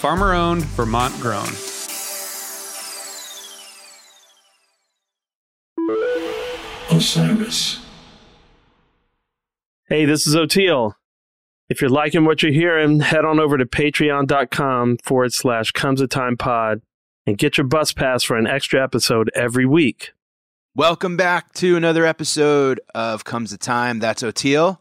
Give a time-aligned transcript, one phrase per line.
[0.00, 1.46] farmer owned, Vermont grown.
[6.90, 7.84] Osiris.
[9.90, 10.94] Hey, this is Oteil.
[11.68, 16.08] If you're liking what you're hearing, head on over to patreon.com forward slash comes a
[16.08, 16.80] time pod
[17.26, 20.12] and get your bus pass for an extra episode every week.
[20.74, 23.98] Welcome back to another episode of Comes a Time.
[23.98, 24.78] That's Oteil.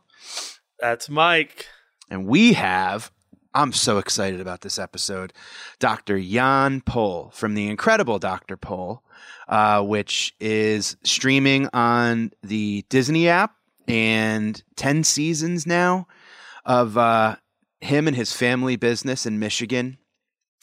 [0.79, 1.65] That's Mike.
[2.09, 3.11] And we have,
[3.53, 5.33] I'm so excited about this episode,
[5.79, 6.19] Dr.
[6.19, 8.57] Jan Pol from the incredible Dr.
[8.57, 9.03] Pol,
[9.47, 13.55] uh, which is streaming on the Disney app
[13.87, 16.07] and 10 seasons now
[16.63, 17.37] of uh,
[17.81, 19.97] him and his family business in Michigan,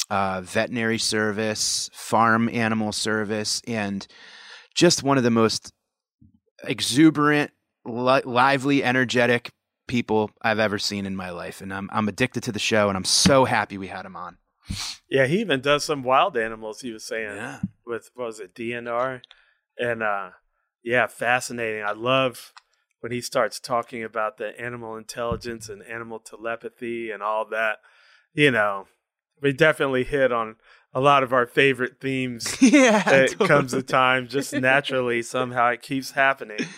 [0.09, 4.07] uh, veterinary service, farm animal service, and
[4.75, 5.73] just one of the most
[6.63, 7.51] exuberant,
[7.85, 9.51] li- lively, energetic
[9.87, 11.61] people I've ever seen in my life.
[11.61, 14.39] And I'm, I'm addicted to the show, and I'm so happy we had him on.
[15.09, 17.61] Yeah, he even does some wild animals, he was saying, Yeah.
[17.87, 19.21] with, what was it, DNR?
[19.79, 20.31] And uh,
[20.83, 21.83] yeah, fascinating.
[21.85, 22.53] I love
[23.01, 27.79] when he starts talking about the animal intelligence and animal telepathy and all that.
[28.35, 28.87] You know,
[29.41, 30.57] we definitely hit on
[30.93, 32.57] a lot of our favorite themes.
[32.61, 33.09] yeah.
[33.11, 33.83] It comes a totally.
[33.83, 36.59] time just naturally, somehow it keeps happening.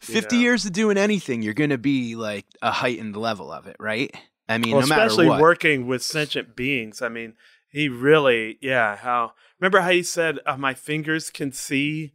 [0.00, 0.42] 50 know.
[0.42, 4.14] years of doing anything, you're going to be like a heightened level of it, right?
[4.48, 7.00] I mean, well, no matter especially working with sentient beings.
[7.02, 7.34] I mean,
[7.68, 8.96] he really, yeah.
[8.96, 12.12] How remember how he said, uh, "My fingers can see."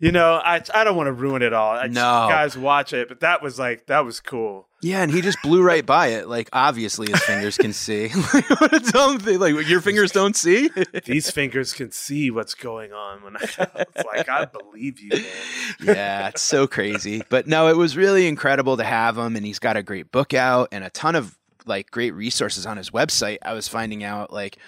[0.00, 1.72] You know, I I don't want to ruin it all.
[1.76, 2.26] I, No.
[2.28, 3.08] guys, watch it.
[3.08, 4.68] But that was like that was cool.
[4.82, 6.28] Yeah, and he just blew right by it.
[6.28, 8.08] Like, obviously, his fingers can see.
[8.34, 9.38] like, what a dumb thing.
[9.38, 10.68] Like, your fingers don't see?
[11.06, 13.22] These fingers can see what's going on.
[13.22, 13.40] When I,
[13.78, 15.96] it's like I believe you, man.
[15.96, 17.22] yeah, it's so crazy.
[17.30, 20.34] But no, it was really incredible to have him, and he's got a great book
[20.34, 23.38] out and a ton of like great resources on his website.
[23.42, 24.58] I was finding out like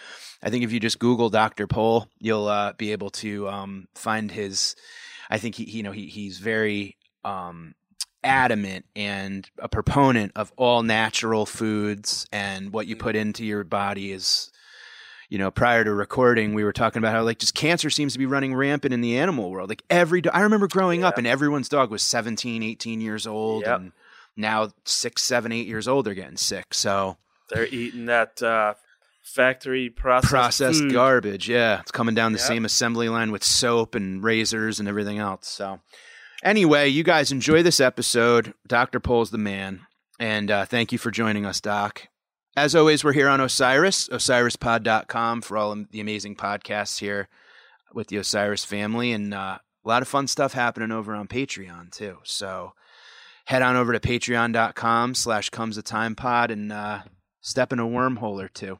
[0.42, 1.66] I think if you just Google Dr.
[1.66, 4.76] Pol, you'll uh, be able to um, find his.
[5.30, 7.74] I think he, he- you know, he he's very um,
[8.24, 14.12] adamant and a proponent of all natural foods, and what you put into your body
[14.12, 14.50] is
[15.28, 18.18] you know, prior to recording, we were talking about how like just cancer seems to
[18.20, 19.68] be running rampant in the animal world.
[19.68, 23.64] Like every, do- I remember growing up and everyone's dog was 17, 18 years old.
[23.66, 23.80] Yep.
[23.80, 23.92] And
[24.36, 26.72] now six, seven, eight years old, they're getting sick.
[26.72, 27.16] So
[27.50, 28.74] They're eating that uh,
[29.26, 30.92] factory processed, processed food.
[30.92, 31.48] garbage.
[31.48, 31.80] Yeah.
[31.80, 32.48] It's coming down the Yep.
[32.48, 35.48] same assembly line with soap and razors and everything else.
[35.48, 35.80] So
[36.42, 38.54] anyway, you guys enjoy this episode.
[38.66, 39.00] Dr.
[39.00, 39.80] Pol's the man.
[40.18, 42.08] And uh, thank you for joining us, Doc.
[42.56, 47.28] As always, we're here on Osiris, osirispod.com for all the amazing podcasts here
[47.92, 49.12] with the Osiris family.
[49.12, 52.18] And uh, a lot of fun stuff happening over on Patreon, too.
[52.22, 52.72] So
[53.44, 57.00] head on over to patreon.com slash comes a time pod and uh,
[57.42, 58.78] step in a wormhole or two.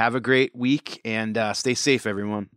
[0.00, 2.48] Have a great week and uh, stay safe, everyone.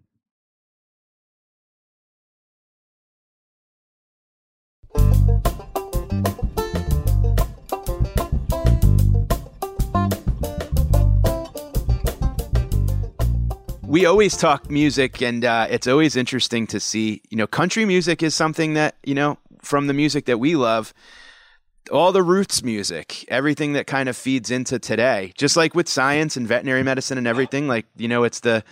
[13.84, 18.24] we always talk music and uh, it's always interesting to see you know country music
[18.24, 20.94] is something that you know from the music that we love
[21.92, 26.38] all the roots music everything that kind of feeds into today just like with science
[26.38, 28.64] and veterinary medicine and everything like you know it's the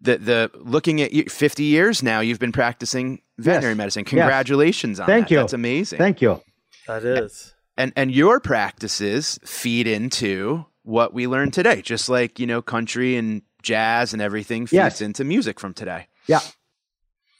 [0.00, 3.78] the the looking at you 50 years now you've been practicing veterinary Yes.
[3.78, 5.12] medicine congratulations on that.
[5.12, 5.38] Thank that you.
[5.38, 6.40] that's amazing Thank you.
[6.86, 7.54] That is.
[7.76, 13.16] and and your practices feed into what we learn today just like you know country
[13.16, 15.00] and jazz and everything feeds Yes.
[15.00, 16.40] into music from today Yeah.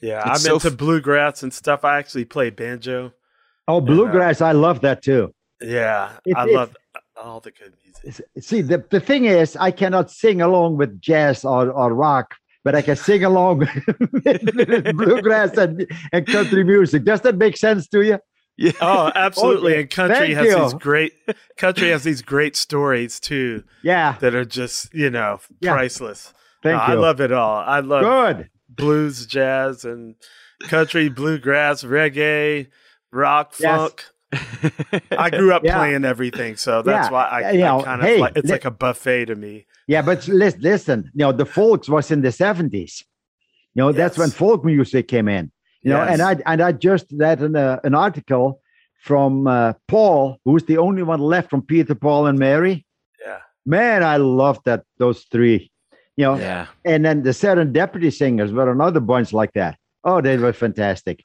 [0.01, 1.83] Yeah, It's I'm so into bluegrass and stuff.
[1.83, 3.13] I actually play banjo.
[3.67, 5.33] Oh, uh, bluegrass, I love that too.
[5.61, 6.75] Yeah, It- I it- love
[7.21, 8.25] all the good music.
[8.39, 12.75] See, the, the thing is, I cannot sing along with jazz or, or rock but
[12.75, 13.59] I can sing along
[14.11, 17.05] with bluegrass and, and country music.
[17.05, 18.19] Does that make sense to you?
[18.57, 18.71] Yeah.
[18.81, 19.71] Oh, oh, absolutely.
[19.73, 19.81] Okay.
[19.81, 20.59] And country Thank has you.
[20.63, 21.13] these great
[21.57, 24.17] country has these great stories too Yeah.
[24.19, 25.73] that are just, you know, Yeah.
[25.75, 26.33] priceless.
[26.61, 26.99] Thank No, you.
[26.99, 27.55] I love it all.
[27.59, 28.01] I love
[28.37, 28.49] Good.
[28.67, 30.15] blues, jazz, and
[30.63, 32.67] country, bluegrass, reggae,
[33.17, 33.77] rock, Yes.
[33.77, 34.05] funk.
[35.25, 35.77] I grew up Yeah.
[35.77, 37.13] playing everything, so that's Yeah.
[37.13, 39.35] why I, You know, I kind of hey, like it's li- like a buffet to
[39.35, 39.65] me.
[39.87, 43.03] Yeah, but listen, listen, you know, the folks was in the 70s.
[43.73, 45.51] You know, that's when folk music came in.
[45.83, 48.59] You know, and I and I just read an, uh, an article
[49.07, 52.85] from uh, Paul, who's the only one left from Peter, Paul, and Mary.
[53.25, 53.37] Yeah.
[53.65, 55.71] Man, I love that those three.
[56.17, 56.65] You know, Yeah.
[56.83, 59.77] and then the Serendipity Singers were another bunch like that.
[60.03, 61.23] Oh, they were fantastic.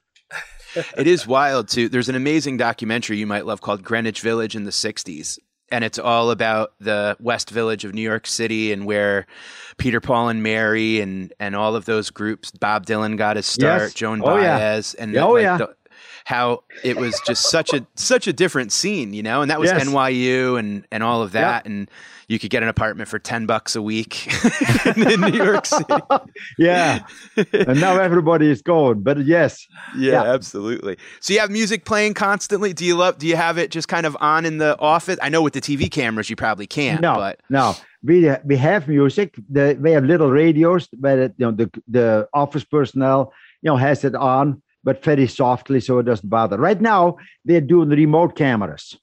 [0.97, 1.89] It is wild too.
[1.89, 5.39] There's an amazing documentary you might love called Greenwich Village in the 60s.
[5.71, 9.27] And it's all about the West Village of New York City and where
[9.79, 12.51] Peter, Paul, and Mary and, and all of those groups.
[12.51, 13.95] Bob Dylan got his start, Yes.
[13.95, 14.59] Joan Oh, yeah.
[14.59, 15.57] Baez, and Oh, like, yeah.
[15.57, 15.75] the-
[16.25, 19.43] how it was just such a such a different scene, you know.
[19.43, 19.85] And that was Yes.
[19.89, 21.91] NYU and and all of that, and
[22.29, 24.29] you could get an apartment for ten bucks a week
[24.97, 25.95] in New York City.
[26.59, 27.01] Yeah.
[27.53, 29.67] and now everybody is gone, But yes,
[29.97, 30.33] Yeah, Yeah.
[30.33, 30.97] absolutely.
[31.21, 32.73] So you have music playing constantly.
[32.73, 33.19] Do you love?
[33.19, 35.19] Do you have it just kind of on in the office?
[35.23, 37.01] I know with the TV cameras you probably can't.
[37.01, 37.75] no, but no.
[38.05, 39.37] We we have music.
[39.49, 43.33] The, we have little radios, but you know the the office personnel
[43.63, 46.59] you know has it on, but very softly, so it doesn't bother.
[46.59, 48.97] Right now, they're doing remote cameras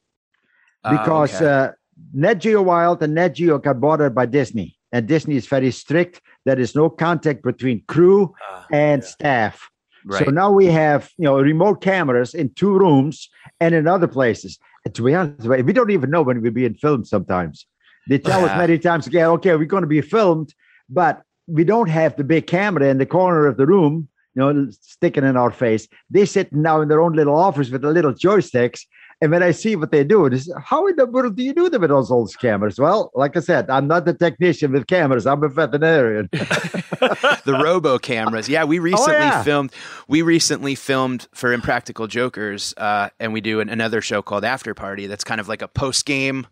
[0.84, 1.46] Ah, because okay.
[1.46, 1.72] uh,
[2.14, 5.72] Nat Geo Wild and Nat Geo got bought out by Disney, and Disney is very
[5.72, 6.22] strict.
[6.46, 9.08] There is no contact between crew Uh, and yeah.
[9.08, 9.70] staff.
[10.06, 10.26] right.
[10.26, 13.30] So now we have you know remote cameras in two rooms
[13.60, 14.58] and in other places.
[14.86, 17.06] And to be honest, we don't even know when we're being filmed.
[17.08, 17.66] Sometimes
[18.08, 20.54] they tell us many times, "Okay, okay, we're going to be filmed,"
[20.90, 24.08] but we don't have the big camera in the corner of the room,
[24.40, 25.88] you know, sticking in our face.
[26.10, 28.82] They sit now in their own little office with the little joysticks.
[29.22, 31.70] And when I see what they do, it's how in the world do you do
[31.70, 32.80] them with those old cameras?
[32.80, 35.28] Well, like I said, I'm not a technician with cameras.
[35.28, 36.30] I'm a veterinarian.
[36.32, 38.48] the robo cameras.
[38.48, 39.44] Yeah, we recently Oh, yeah.
[39.44, 39.74] filmed.
[40.08, 44.74] We recently filmed for Impractical Jokers, uh, and we do an, another show called After
[44.74, 45.08] Party.
[45.08, 46.48] That's kind of like a post game.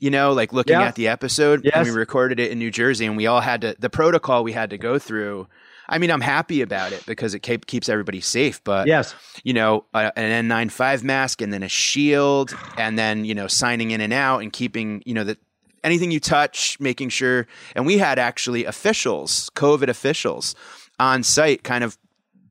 [0.00, 0.86] You know, like looking Yeah.
[0.88, 1.74] at the episode, Yes.
[1.76, 4.52] and we recorded it in New Jersey, and we all had to the protocol we
[4.52, 5.46] had to go through.
[5.90, 8.62] I mean, I'm happy about it because it keep, keeps everybody safe.
[8.64, 9.14] But yes.
[9.44, 13.90] you know, a, an N95 mask and then a shield and then, you know, signing
[13.90, 15.38] in and out and keeping, you know, that
[15.84, 17.46] anything you touch, making sure.
[17.74, 20.54] And we had actually officials, COVID officials
[20.98, 21.98] on site kind of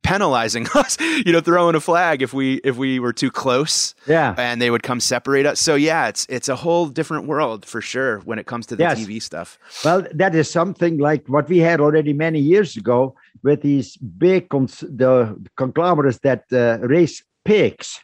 [0.01, 4.33] penalizing us, you know, throwing a flag if we, if we were too close Yeah.
[4.38, 5.59] and they would come separate us.
[5.59, 8.83] So yeah, it's, it's a whole different world for sure when it comes to the
[8.83, 9.00] Yes.
[9.00, 9.59] TV stuff.
[9.85, 13.13] Well, that is something like what we had already many years ago
[13.44, 18.00] with these big cons- the conglomerates that uh, raise pigs,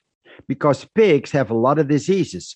[0.48, 2.56] because pigs have a lot of diseases,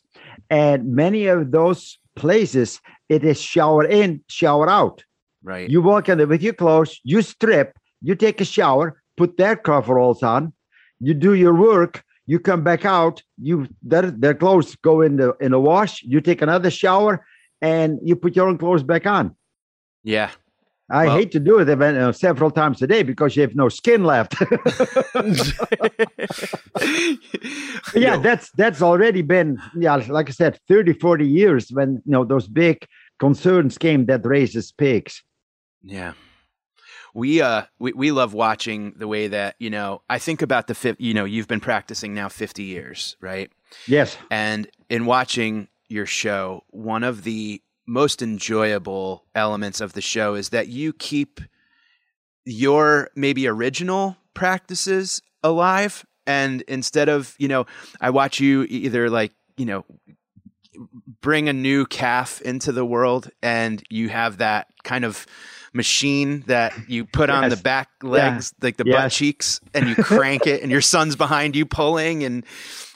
[0.49, 2.79] and many of those places
[3.09, 5.03] it is shower in, shower out.
[5.43, 5.69] Right.
[5.69, 9.55] You walk in there with your clothes, you strip, you take a shower, put their
[9.55, 10.53] coveralls on,
[10.99, 12.03] you do your work.
[12.25, 13.23] You come back out.
[13.41, 16.03] You their their clothes go in the in the wash.
[16.03, 17.25] You take another shower,
[17.59, 19.35] and you put your own clothes back on.
[20.03, 20.29] yeah.
[20.91, 23.55] I Well- hate to do it even, uh, several times a day because you have
[23.55, 24.35] no skin left.
[27.95, 32.23] yeah, that's that's already been yeah, like I said, 30, 40 years when you know
[32.25, 32.85] those big
[33.19, 35.23] concerns came that raises pigs.
[35.83, 36.13] Yeah.
[37.13, 40.75] We uh we, we love watching the way that, you know, I think about the
[40.75, 43.51] fif- you know, you've been practicing now 50 years, right?
[43.87, 44.15] Yes.
[44.29, 50.49] And in watching your show, one of the most enjoyable elements of the show is
[50.49, 51.41] that you keep
[52.45, 56.05] your maybe original practices alive.
[56.27, 57.65] And instead of, you know,
[57.99, 59.85] I watch you either like, you know,
[61.19, 65.25] bring a new calf into the world and you have that kind of
[65.73, 70.47] machine that you put on the back legs like the butt cheeks and you crank
[70.47, 72.45] it and your son's behind you pulling and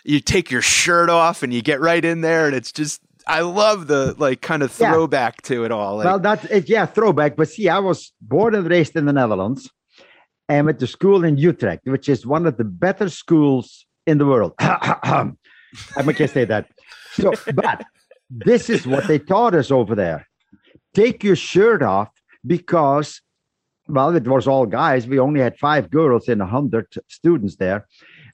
[0.04, 3.42] you take your shirt off and you get right in there and it's just I
[3.42, 4.92] love the like kind of Yeah.
[4.92, 5.98] throwback to it all.
[5.98, 6.70] Like, well, that's it.
[6.70, 7.36] Yeah, throwback.
[7.36, 9.70] But see, I was born and raised in the Netherlands
[10.50, 14.26] and went to school in Utrecht, which is one of the better schools in the
[14.26, 14.54] world.
[14.60, 15.32] I
[15.98, 16.68] can't say that.
[17.14, 17.84] So, but
[18.30, 20.28] this is what they taught us over there.
[20.94, 22.10] Take your shirt off
[22.46, 23.22] because,
[23.88, 25.08] well, it was all guys.
[25.08, 27.88] We only had five girls and a hundred students there.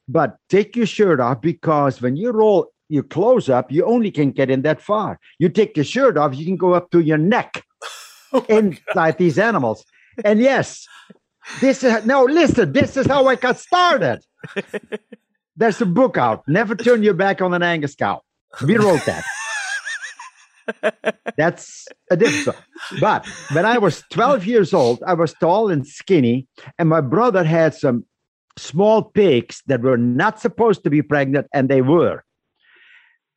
[0.07, 4.31] But take your shirt off because when you roll your clothes up, you only can
[4.31, 5.19] get in that far.
[5.37, 7.63] You take your shirt off, you can go up to your neck
[8.33, 9.85] oh inside these animals.
[10.25, 10.85] and yes,
[11.61, 12.23] this is no.
[12.25, 14.19] Listen, this is how I got started.
[15.55, 16.47] There's a book out.
[16.47, 18.21] Never turn your back on an Angus cow.
[18.65, 19.23] We wrote that.
[21.37, 22.59] That's a different.
[23.01, 27.43] But when I was 12 years old, I was tall and skinny, and my brother
[27.43, 28.05] had some
[28.57, 32.23] small pigs that were not supposed to be pregnant, and they were.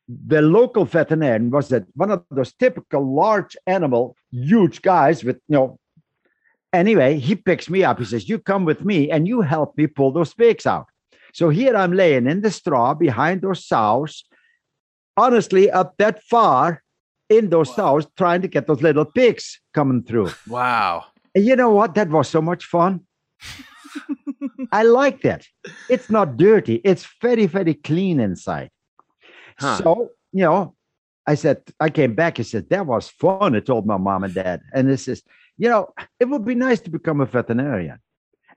[0.07, 5.55] The local veterinarian was that one of those typical large animal, huge guys with you
[5.55, 5.79] know.
[6.73, 7.99] Anyway, he picks me up.
[7.99, 10.87] He says, "You come with me, and you help me pull those pigs out."
[11.33, 14.23] So here I'm laying in the straw behind those sows,
[15.17, 16.83] honestly, up that far
[17.29, 17.75] in those wow.
[17.75, 20.29] sows, trying to get those little pigs coming through.
[20.47, 21.05] Wow.
[21.35, 21.95] And you know what?
[21.95, 23.01] That was so much fun.
[24.71, 25.45] I like that.
[25.89, 26.81] It's not dirty.
[26.83, 28.69] It's very, very clean inside.
[29.59, 29.77] Huh.
[29.77, 30.75] So, you know,
[31.25, 33.55] I said, I came back and said, that was fun.
[33.55, 34.61] I told my mom and dad.
[34.73, 35.23] And this is,
[35.57, 37.99] you know, it would be nice to become a veterinarian.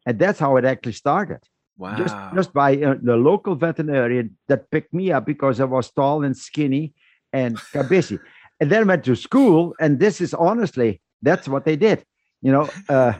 [0.05, 1.41] And that's how it actually started.
[1.79, 1.97] Wow.
[1.97, 6.25] Just, just by uh, the local veterinarian that picked me up because I was tall
[6.25, 6.95] and skinny
[7.33, 8.19] and busy.
[8.61, 9.75] and then went to school.
[9.79, 12.05] And this is honestly, that's what they did.
[12.43, 13.15] You know, uh,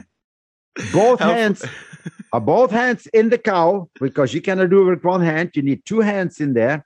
[0.93, 1.63] both hands
[2.33, 5.51] are both hands in the cow because you cannot do it with one hand.
[5.55, 6.85] You need two hands in there,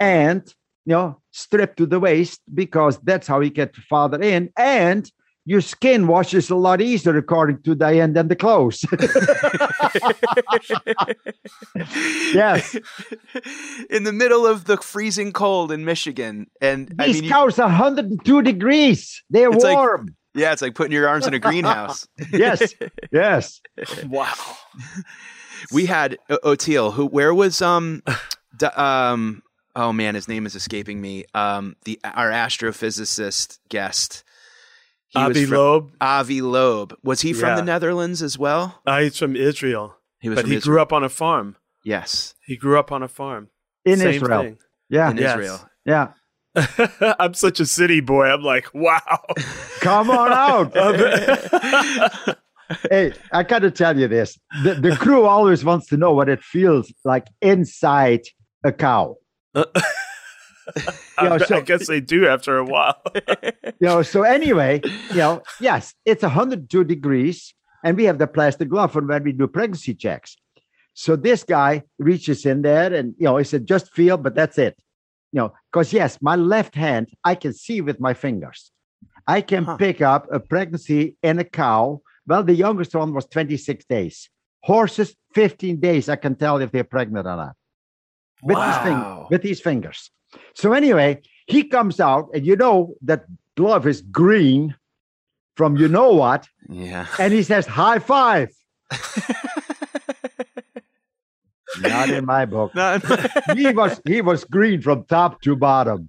[0.00, 0.52] and
[0.86, 4.50] you know, strip to the waist because that's how you get father in.
[4.56, 5.10] And
[5.44, 8.84] your skin washes a lot easier according to Diane than the clothes.
[12.34, 12.76] yes.
[13.90, 16.46] In the middle of the freezing cold in Michigan.
[16.60, 19.22] And these I mean, cows are 102 degrees.
[19.30, 20.06] They're warm.
[20.06, 22.06] Like, yeah, it's like putting your arms in a greenhouse.
[22.32, 22.74] yes.
[23.10, 23.60] Yes.
[24.06, 24.32] Wow.
[25.72, 28.02] We had Oteil, who where was um
[28.76, 29.42] um
[29.76, 31.24] oh man, his name is escaping me.
[31.34, 34.24] Um the our astrophysicist guest
[35.10, 35.92] he Avi Loeb.
[36.00, 36.96] Avi Loeb.
[37.02, 37.56] Was he from yeah.
[37.56, 38.80] the Netherlands as well?
[38.86, 39.96] Uh, he's from Israel.
[40.20, 40.74] He was but he Israel.
[40.74, 41.56] grew up on a farm.
[41.84, 42.36] Yes.
[42.46, 43.48] He grew up on a farm.
[43.84, 44.42] In Same Israel.
[44.42, 44.58] Thing.
[44.88, 45.10] Yeah.
[45.10, 45.32] In yes.
[45.32, 45.68] Israel.
[45.84, 46.12] Yeah.
[47.18, 48.26] I'm such a city boy.
[48.26, 49.24] I'm like, wow.
[49.80, 50.72] Come on out.
[52.90, 54.38] hey, I got to tell you this.
[54.62, 58.20] The, the crew always wants to know what it feels like inside
[58.62, 59.16] a cow.
[59.54, 59.64] You
[61.22, 63.00] know, so, I guess they do after a while.
[63.44, 64.80] you know, so anyway,
[65.10, 67.54] you know, yes, it's 102 degrees,
[67.84, 70.36] and we have the plastic glove for when we do pregnancy checks.
[70.94, 74.58] So this guy reaches in there and you know, he said, just feel, but that's
[74.58, 74.76] it.
[75.32, 78.70] You know, because yes, my left hand, I can see with my fingers.
[79.26, 79.76] I can huh.
[79.76, 82.02] pick up a pregnancy in a cow.
[82.26, 84.28] Well, the youngest one was 26 days.
[84.62, 87.56] Horses, 15 days, I can tell if they're pregnant or not.
[88.42, 88.66] With, wow.
[88.66, 90.10] these, fing- with these fingers.
[90.54, 93.24] So anyway, he comes out, and you know that
[93.56, 94.74] glove is green
[95.56, 96.48] from you know what.
[96.68, 97.06] Yeah.
[97.18, 98.50] And he says, high five.
[101.80, 102.72] Not in my book.
[103.54, 106.08] he was he was green from top to bottom.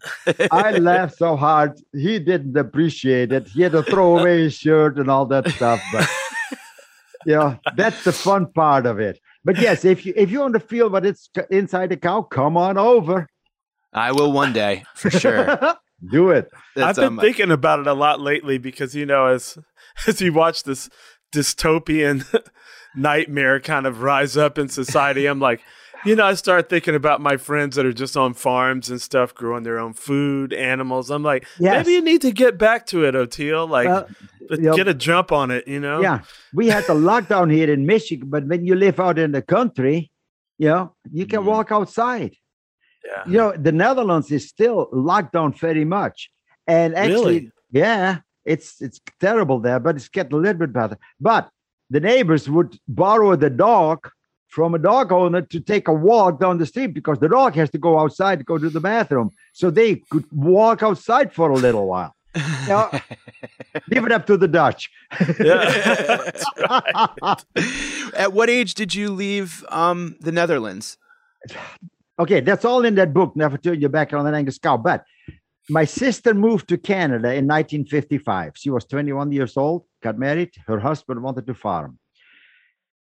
[0.52, 1.80] I laughed so hard.
[1.94, 3.48] He didn't appreciate it.
[3.48, 5.82] He had to throw away his shirt and all that stuff.
[5.94, 6.10] But
[7.26, 9.20] you know, that's the fun part of it.
[9.44, 12.58] But yes, if you if you want to feel what it's inside the cow, come
[12.58, 13.28] on over.
[13.94, 15.76] I will one day for sure.
[16.12, 16.50] Do it.
[16.76, 19.58] I've been um, thinking about it a lot lately because you know, as
[20.08, 20.90] as you watch this
[21.34, 22.26] dystopian
[22.96, 25.62] nightmare kind of rise up in society, I'm like,
[26.06, 29.34] you know, I start thinking about my friends that are just on farms and stuff,
[29.34, 31.10] growing their own food, animals.
[31.10, 31.86] I'm like, yes.
[31.86, 33.70] maybe you need to get back to it, Oteil.
[33.70, 34.06] Like, uh,
[34.50, 35.68] get a jump on it.
[35.68, 36.02] You know?
[36.02, 36.22] Yeah,
[36.54, 40.12] we had the lockdown here in Michigan, but when you live out in the country,
[40.58, 41.46] you know, you can mm.
[41.46, 42.36] walk outside.
[43.06, 43.24] Yeah.
[43.26, 46.30] You know, the Netherlands is still locked down very much.
[46.68, 47.52] And actually, really?
[47.72, 50.98] yeah, it's it's terrible there, but it's getting a little bit better.
[51.20, 51.50] But
[51.90, 54.10] the neighbors would borrow the dog
[54.52, 57.70] from a dog owner to take a walk down the street because the dog has
[57.70, 59.32] to go outside to go to the bathroom.
[59.54, 62.16] So they could walk outside for a little while.
[62.62, 62.90] You know,
[63.90, 64.90] leave it up to the Dutch.
[68.14, 70.98] At what age did you leave um, the Netherlands?
[72.20, 74.78] Okay, that's all in that book, Never Turn Your Back on an Angus Cow.
[74.78, 75.04] But
[75.70, 78.54] my sister moved to Canada in 1955.
[78.56, 80.52] She was 21 years old, got married.
[80.68, 81.98] Her husband wanted to farm.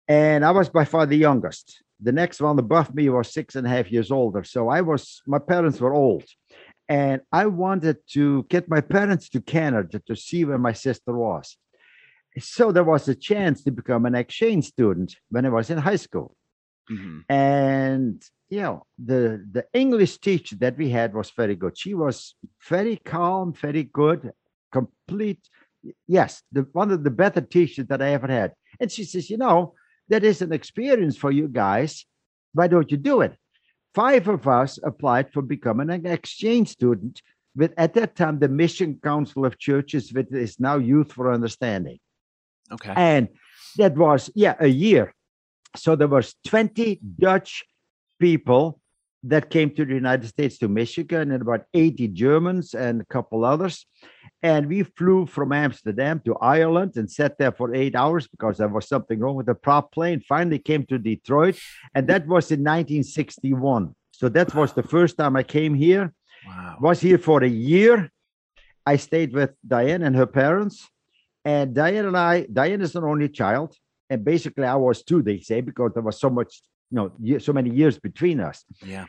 [0.08, 1.82] And I was by far the youngest.
[2.00, 4.44] The next one above me was six and a half years older.
[4.44, 6.24] So I was, my parents were old.
[6.88, 11.56] And I wanted to get my parents to Canada to see where my sister was.
[12.38, 15.96] So there was a chance to become an exchange student when I was in high
[15.96, 16.34] school.
[16.90, 17.32] Mm-hmm.
[17.32, 22.34] And you know the the english teacher that we had was very good she was
[22.66, 24.32] very calm very good
[24.72, 25.50] complete
[26.06, 28.52] yes, the, one of the better teachers that I ever had.
[28.80, 29.74] And she says, you know,
[30.08, 32.04] that is an experience for you guys.
[32.54, 33.36] Why don't you do it?
[33.94, 37.22] Five of us applied for becoming an exchange student
[37.56, 41.98] with, at that time, the Michigan Council of Churches, which is now Youth for Understanding.
[42.70, 42.92] Okay.
[42.94, 43.28] And
[43.76, 45.14] that was, yeah, a year.
[45.76, 47.64] So there was 20 Dutch
[48.18, 48.80] people
[49.24, 53.44] that came to the United States to Michigan and about 80 Germans and a couple
[53.44, 53.86] others.
[54.42, 58.68] And we flew from Amsterdam to Ireland and sat there for eight hours because there
[58.68, 60.20] was something wrong with the prop plane.
[60.20, 61.58] Finally came to Detroit,
[61.94, 63.94] and that was in 1961.
[64.12, 66.12] So that was the first time I came here.
[66.46, 66.76] Wow.
[66.80, 68.10] Was here for a year.
[68.86, 70.88] I stayed with Diane and her parents.
[71.44, 73.76] And Diane and I, Diane is an only child.
[74.10, 77.52] And basically I was too, they say, because there was so much, you know, so
[77.52, 79.06] many years between us Yeah.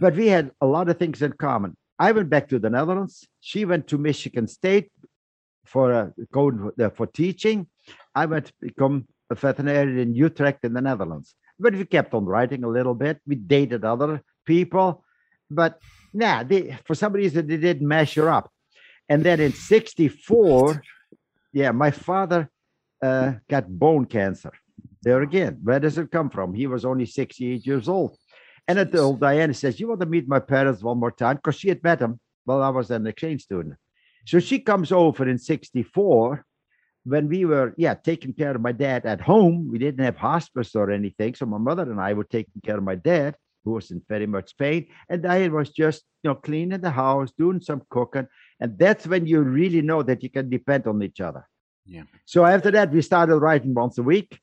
[0.00, 1.76] but we had a lot of things in common.
[1.98, 3.26] I went back to the Netherlands.
[3.40, 4.90] She went to Michigan State
[5.64, 7.66] for uh, going for, uh, for teaching.
[8.14, 11.34] I went to become a veterinarian in Utrecht in the Netherlands.
[11.58, 13.18] But we kept on writing a little bit.
[13.26, 15.04] We dated other people,
[15.50, 15.80] but
[16.12, 18.50] nah, they, for some reason they didn't measure up.
[19.08, 20.82] And then in '64,
[21.52, 22.50] yeah, my father
[23.02, 24.52] uh, got bone cancer.
[25.06, 26.52] There again, where does it come from?
[26.52, 28.18] He was only 68 years old.
[28.66, 31.36] And I told Diana, says, You want to meet my parents one more time?
[31.36, 33.76] Because she had met them while I was an exchange student.
[34.26, 36.44] So she comes over in 64
[37.04, 39.68] when we were, yeah, taking care of my dad at home.
[39.70, 41.36] We didn't have hospice or anything.
[41.36, 44.26] So my mother and I were taking care of my dad, who was in very
[44.26, 44.88] much pain.
[45.08, 48.26] And Diane was just, you know, cleaning the house, doing some cooking.
[48.58, 51.46] And that's when you really know that you can depend on each other.
[51.84, 52.02] Yeah.
[52.24, 54.40] So after that, we started writing once a week.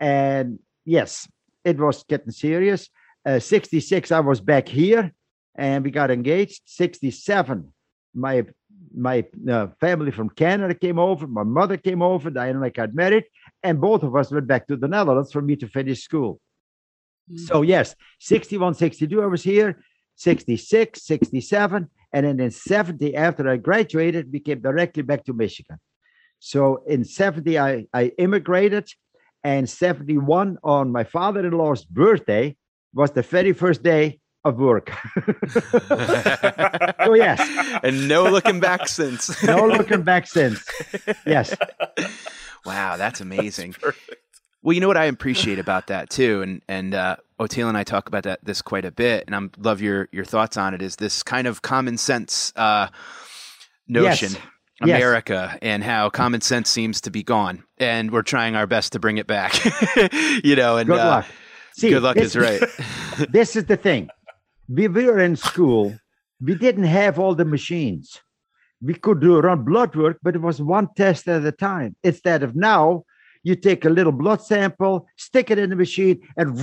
[0.00, 1.28] And yes,
[1.64, 2.88] it was getting serious.
[3.24, 5.12] Uh, 66, I was back here
[5.54, 6.62] and we got engaged.
[6.64, 7.72] 67,
[8.14, 8.46] my
[8.92, 12.92] my uh, family from Canada came over, my mother came over, Diane and I got
[12.92, 13.24] married,
[13.62, 16.40] and both of us went back to the Netherlands for me to finish school.
[17.36, 19.80] So, yes, 61, 62, I was here,
[20.16, 25.78] 66, 67, and then in 70, after I graduated, we came directly back to Michigan.
[26.40, 28.88] So, in 70, I, I immigrated,
[29.44, 32.56] and 71, on my father in law's birthday,
[32.94, 34.90] was the very first day of work.
[35.50, 39.42] so, yes, and no looking back since.
[39.44, 40.64] no looking back since.
[41.26, 41.54] Yes.
[42.64, 43.74] wow, that's amazing.
[43.74, 44.16] Perfect.
[44.62, 47.84] Well, you know what I appreciate about that too, and and uh, Oteil and I
[47.84, 50.82] talk about that this quite a bit, and I love your your thoughts on it.
[50.82, 52.88] Is this kind of common sense uh,
[53.88, 54.42] notion, Yes.
[54.84, 54.96] Yes.
[54.96, 58.98] America, and how common sense seems to be gone, and we're trying our best to
[58.98, 59.54] bring it back.
[60.44, 61.26] you know, and Good uh, luck.
[61.74, 62.62] See, good luck this- is right.
[63.30, 64.08] this is the thing.
[64.68, 65.94] We were in school.
[66.40, 68.20] We didn't have all the machines.
[68.82, 71.94] We could do a run blood work, but it was one test at a time.
[72.02, 73.04] Instead of now,
[73.42, 76.58] you take a little blood sample, stick it in the machine, and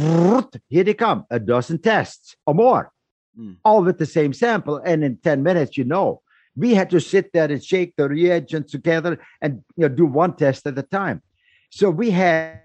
[0.69, 2.91] here they come, a dozen tests or more,
[3.35, 3.53] Hmm.
[3.63, 4.77] all with the same sample.
[4.77, 6.21] And in 10 minutes, you know.
[6.57, 10.35] We had to sit there and shake the reagents together and you know, do one
[10.35, 11.21] test at a time.
[11.69, 12.61] So we had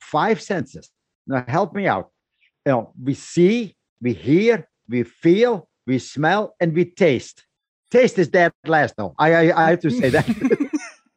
[0.00, 0.90] five senses.
[1.26, 2.10] Now help me out.
[2.64, 7.44] You know, we see, we hear, we feel, we smell, and we taste.
[7.90, 9.14] Taste is that last though.
[9.18, 10.26] I I, I have to say that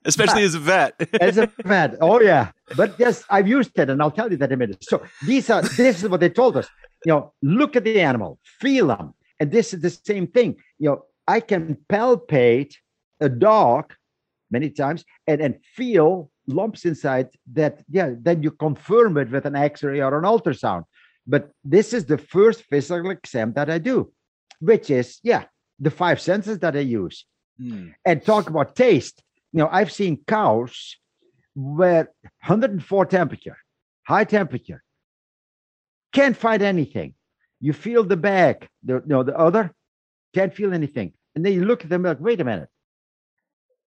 [0.05, 0.93] Especially as a vet.
[1.19, 1.95] as a vet.
[1.99, 4.83] Oh yeah, but yes, I've used it, and I'll tell you that in a minute.
[4.83, 6.67] So these are this is what they told us.
[7.05, 10.55] You know, look at the animal, feel them, and this is the same thing.
[10.79, 12.75] You know, I can palpate
[13.19, 13.93] a dog
[14.49, 17.83] many times and and feel lumps inside that.
[17.89, 20.83] Yeah, then you confirm it with an X-ray or an ultrasound.
[21.25, 24.11] But this is the first physical exam that I do,
[24.59, 25.45] which is yeah
[25.79, 27.25] the five senses that I use
[27.59, 27.87] Hmm.
[28.05, 29.23] and talk about taste.
[29.51, 30.95] You know, I've seen cows
[31.55, 32.11] where
[32.45, 33.57] 104 temperature,
[34.07, 34.83] high temperature,
[36.13, 37.15] can't find anything.
[37.59, 39.73] You feel the bag, the you know, the other
[40.37, 41.09] can't feel anything.
[41.33, 42.69] And then you look at the milk, wait a minute.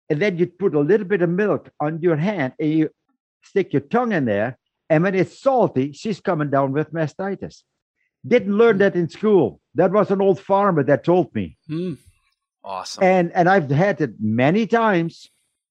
[0.10, 2.90] And then you put a little bit of milk on your hand and you
[3.50, 4.58] stick your tongue in there.
[4.90, 7.56] And when it's salty, she's coming down with mastitis.
[8.34, 9.48] Didn't learn that in school.
[9.76, 11.94] That was an old farmer that told me Hmm.
[12.64, 13.04] Awesome.
[13.04, 14.14] and and I've had it
[14.46, 15.14] many times.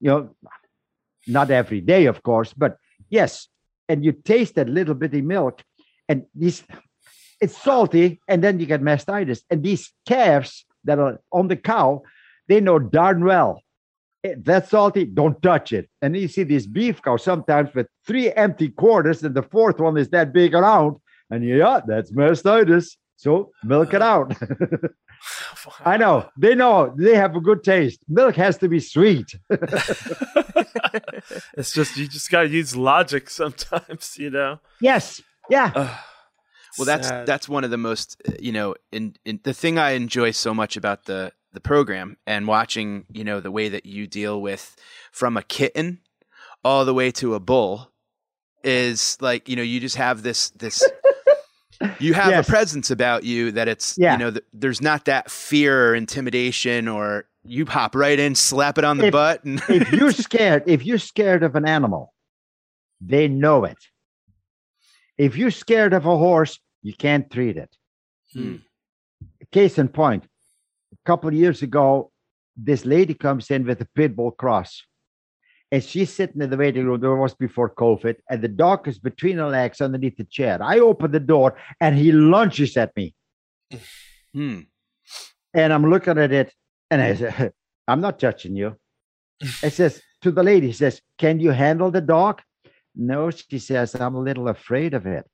[0.04, 0.20] You know,
[1.26, 2.72] not every day, of course, but
[3.18, 3.48] yes.
[3.90, 5.56] And you taste that little bitty milk,
[6.10, 6.58] and these
[7.40, 9.42] it's salty, and then you get mastitis.
[9.50, 12.02] And these calves that are on the cow,
[12.48, 13.62] they know darn well
[14.24, 15.04] "Eh, that's salty.
[15.04, 15.88] Don't touch it.
[16.02, 19.96] And you see these beef cows sometimes with three empty quarters, and the fourth one
[19.96, 20.96] is that big around,
[21.30, 22.96] and yeah, that's mastitis.
[23.16, 24.32] So milk it out.
[25.84, 26.28] I know.
[26.36, 26.94] They know.
[26.96, 27.98] They have a good taste.
[28.08, 29.34] Milk has to be sweet.
[31.56, 34.60] it's just you just got to use logic sometimes, you know.
[34.80, 35.20] yes.
[35.50, 35.96] Yeah.
[36.78, 37.26] Well, that's sad.
[37.26, 40.54] that's one of the most uh, you know, in, in the thing I enjoy so
[40.54, 44.76] much about the the program and watching you know the way that you deal with
[45.12, 46.00] from a kitten
[46.62, 47.90] all the way to a bull
[48.64, 50.82] is like you know you just have this this
[51.98, 52.46] you have Yes.
[52.46, 54.12] a presence about you that it's Yeah.
[54.12, 58.76] you know th- there's not that fear or intimidation or you hop right in slap
[58.76, 62.12] it on the If- butt and if you're scared, if you're scared of an animal,
[63.00, 63.78] they know it.
[65.16, 67.74] If you're scared of a horse, you can't treat it.
[68.32, 68.56] Hmm.
[69.50, 70.24] Case in point,
[70.92, 72.10] a couple of years ago,
[72.56, 74.82] this lady comes in with a pit bull cross.
[75.70, 77.00] And she's sitting in the waiting room.
[77.00, 80.58] There was before COVID, and the dog is between her legs underneath the chair.
[80.62, 83.14] I open the door, and he lunges at me.
[84.34, 84.60] Hmm.
[85.54, 86.52] And I'm looking at it,
[86.90, 87.54] and I said,
[87.88, 88.76] I'm not touching you.
[89.62, 92.42] It says to the lady, he says, Can you handle the dog?
[92.94, 95.24] No, she says, I'm a little afraid of it.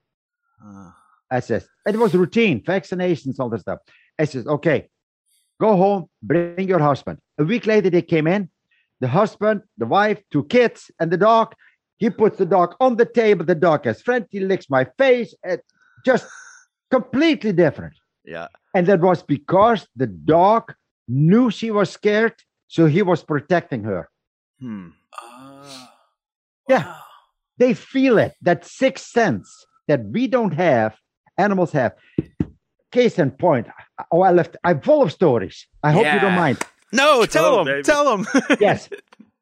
[0.64, 0.90] Uh,
[1.36, 3.80] I says, it was routine, vaccinations, all that stuff.
[4.18, 4.88] I says, okay,
[5.60, 7.18] go home, bring your husband.
[7.38, 8.42] A week later, they came in,
[9.00, 11.48] the husband, the wife, two kids, and the dog.
[12.02, 13.44] He puts the dog on the table.
[13.44, 14.22] The dog has friend.
[14.30, 15.30] He licks my face.
[15.52, 15.60] It
[16.04, 16.26] just
[16.90, 17.94] completely different.
[18.24, 18.48] yeah.
[18.76, 20.64] And that was because the dog
[21.08, 22.34] knew she was scared,
[22.74, 24.02] so he was protecting her.
[24.60, 24.88] Hmm.
[25.16, 25.92] Ah,
[26.68, 26.84] Yeah.
[26.86, 27.00] wow.
[27.58, 29.48] They feel it, that sixth sense
[29.88, 30.92] that we don't have,
[31.38, 31.94] animals have.
[32.92, 33.66] Case in point.
[34.12, 34.56] Oh, I left.
[34.62, 35.66] I'm full of stories.
[35.82, 36.58] I hope you don't mind.
[36.92, 37.66] No, tell Oh, him.
[37.66, 37.82] baby.
[37.82, 38.26] Tell them.
[38.60, 38.88] Yes.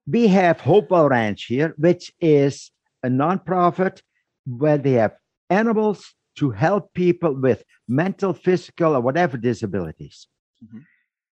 [0.06, 2.70] we have Hopewell Ranch here, which is
[3.02, 4.00] a nonprofit
[4.46, 5.12] where they have
[5.50, 10.26] animals to help people with mental, physical, or whatever disabilities.
[10.64, 10.84] Mhm.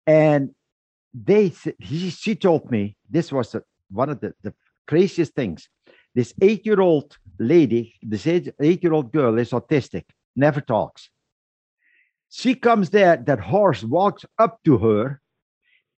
[0.05, 0.51] And
[1.13, 4.53] they, he, she told me this was a, one of the, the
[4.87, 5.67] craziest things.
[6.13, 10.03] This eight year old lady, this eight year old girl is autistic,
[10.35, 11.09] never talks.
[12.29, 15.21] She comes there, that horse walks up to her,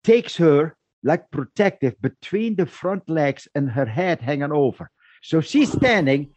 [0.03, 4.91] takes her like protective between the front legs and her head hanging over.
[5.23, 6.31] So she's standing,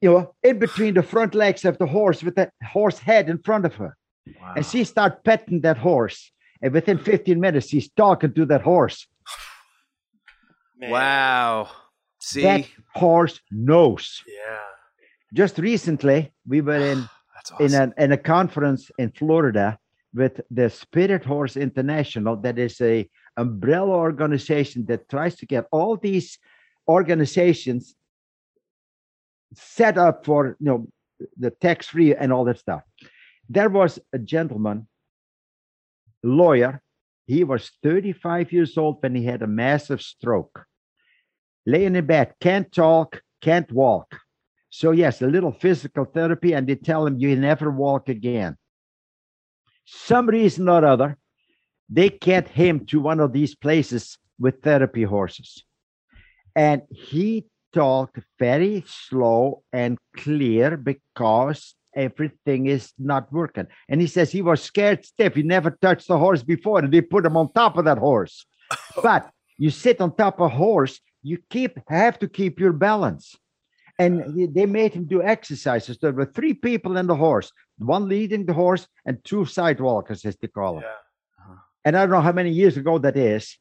[0.00, 3.38] you know, in between the front legs of the horse with the horse head in
[3.38, 3.96] front of her.
[4.40, 4.54] Wow.
[4.56, 6.32] And she start petting that horse.
[6.60, 9.06] And within 15 minutes, she's talking to that horse.
[10.76, 10.90] Man.
[10.90, 11.70] Wow.
[12.20, 14.22] See, That horse knows.
[14.26, 14.58] Yeah.
[15.32, 17.12] Just recently, we were in that's
[17.52, 17.66] awesome.
[17.66, 19.78] in a in a conference in Florida
[20.14, 22.36] with the Spirit Horse International.
[22.36, 26.38] That is a umbrella organization that tries to get all these
[26.88, 27.94] organizations
[29.54, 30.88] set up for you know
[31.36, 32.82] the tax free and all that stuff.
[33.48, 34.88] There was a gentleman,
[36.22, 36.82] lawyer.
[37.26, 40.64] He was 35 years old when he had a massive stroke.
[41.66, 44.18] Laying in bed, can't talk, can't walk.
[44.70, 48.56] So yes, a little physical therapy, and they tell him you never walk again.
[49.84, 51.16] Some reason or other,
[51.88, 55.64] they get him to one of these places with therapy horses.
[56.54, 63.66] And he talked very slow and clear because everything is not working.
[63.88, 65.34] And he says he was scared stiff.
[65.34, 68.44] He never touched the horse before, and they put him on top of that horse.
[69.02, 73.34] but you sit on top of a horse, you keep have to keep your balance.
[73.98, 75.98] And he- they made him do exercises.
[75.98, 80.36] There were three people in the horse, one leading the horse and two sidewalkers, as
[80.36, 80.82] they call them.
[80.84, 80.88] Yeah.
[81.44, 81.54] Uh-huh.
[81.84, 83.58] And I don't know how many years ago that is.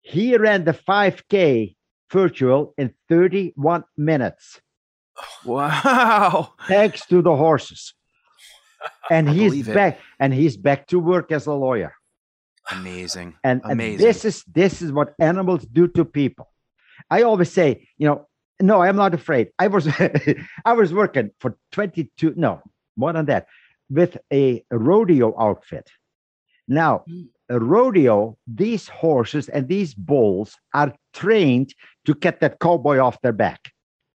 [0.00, 1.76] He ran the 5K
[2.10, 4.60] virtual in 31 minutes,
[5.44, 6.54] wow.
[6.66, 7.94] thanks to the horses.
[9.10, 9.74] And I he's believe it.
[9.74, 11.94] back, and he's back to work as a lawyer.
[12.72, 13.34] Amazing.
[13.44, 16.48] And, and this is this is what animals do to people.
[17.08, 18.26] I always say, you know,
[18.62, 19.50] no, I'm not afraid.
[19.58, 19.88] I was
[20.64, 22.62] I was working for 22, no,
[22.96, 23.46] more than that,
[23.90, 25.90] with a rodeo outfit.
[26.68, 27.22] Now, hmm.
[27.48, 31.74] a rodeo, these horses and these bulls are trained
[32.06, 33.72] to get that cowboy off their back.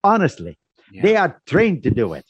[0.03, 0.57] Honestly,
[1.01, 2.25] they are trained to do it.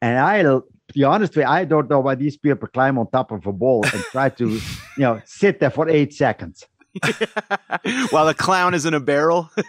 [0.00, 3.30] And I'll be honest with you, I don't know why these people climb on top
[3.30, 4.60] of a bull and try to, you
[4.98, 6.64] know, sit there for eight seconds.
[8.10, 9.50] While the clown is in a barrel.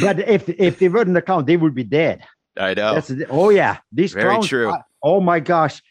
[0.00, 2.22] But if if they weren't the clown, they would be dead.
[2.56, 2.94] I know.
[2.94, 4.48] That's oh yeah, these Very clowns.
[4.48, 4.70] true.
[4.70, 5.82] are- oh my gosh,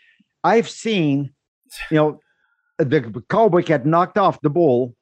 [0.44, 1.32] I've seen,
[1.92, 2.20] you know,
[2.78, 4.96] the cowboy get knocked off the bull,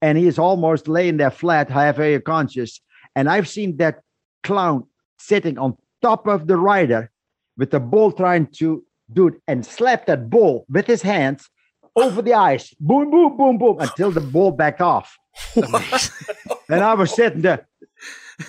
[0.00, 2.80] and he's almost laying there flat, halfway conscious.
[3.14, 4.00] And I've seen that
[4.42, 4.84] clown
[5.18, 7.10] sitting on top of the rider
[7.56, 8.82] with the bull trying to
[9.12, 11.48] do it and slap that bull with his hands
[11.96, 12.74] over the ice.
[12.80, 15.16] Boom, boom, boom, boom, until the ball backed off.
[15.56, 17.66] and I was sitting there.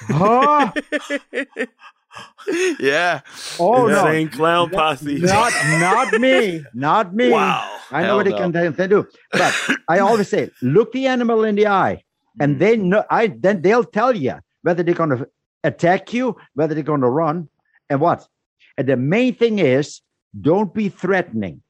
[0.08, 0.72] Huh?
[2.80, 3.22] yeah.
[3.60, 4.08] Oh no.
[4.08, 5.20] Insane clown posse.
[5.20, 6.64] Not not me.
[6.74, 7.30] Not me.
[7.30, 7.80] wow.
[7.92, 8.38] I know Hell what they no.
[8.38, 9.08] can, they can do.
[9.32, 12.04] But I always say, look the animal in the eye,
[12.40, 12.60] and mm.
[12.60, 13.04] they know.
[13.10, 15.28] I then they'll tell you whether they're going to
[15.64, 17.50] attack you, whether they're going to run,
[17.90, 18.28] and what.
[18.78, 20.02] And the main thing is,
[20.40, 21.63] don't be threatening.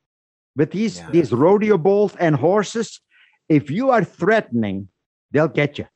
[0.56, 1.10] With these Yeah.
[1.12, 3.02] these rodeo bulls and horses,
[3.50, 4.90] if you are threatening,
[5.32, 5.88] they'll get you.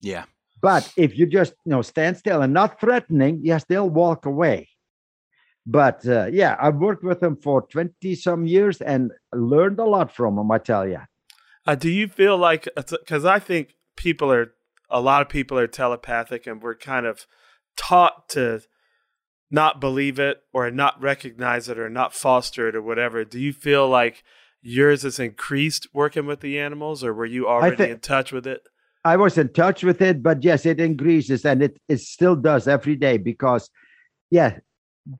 [0.00, 0.24] Yeah.
[0.60, 4.68] But if you just you know stand still and not threatening, yes, they'll walk away.
[5.66, 10.14] But uh, yeah, I've worked with them for twenty some years and learned a lot
[10.14, 10.50] from them.
[10.50, 11.00] I tell you.
[11.66, 14.52] Uh, do you feel like because I think people are
[14.90, 17.26] a lot of people are telepathic and we're kind of
[17.76, 18.62] taught to
[19.50, 23.24] not believe it or not recognize it or not foster it or whatever.
[23.24, 24.22] Do you feel like
[24.60, 28.46] yours has increased working with the animals or were you already thi- in touch with
[28.46, 28.62] it?
[29.04, 32.68] I was in touch with it, but yes, it increases and it, it still does
[32.68, 33.70] every day because,
[34.30, 34.58] yeah,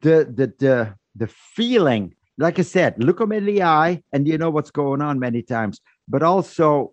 [0.03, 4.37] the the the the feeling, like I said, look them in the eye and you
[4.37, 5.81] know what's going on many times.
[6.07, 6.93] But also,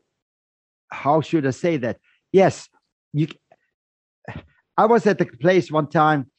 [0.90, 1.98] how should I say that?
[2.32, 2.70] Yes,
[3.12, 3.28] you.
[4.78, 6.30] I was at the place one time,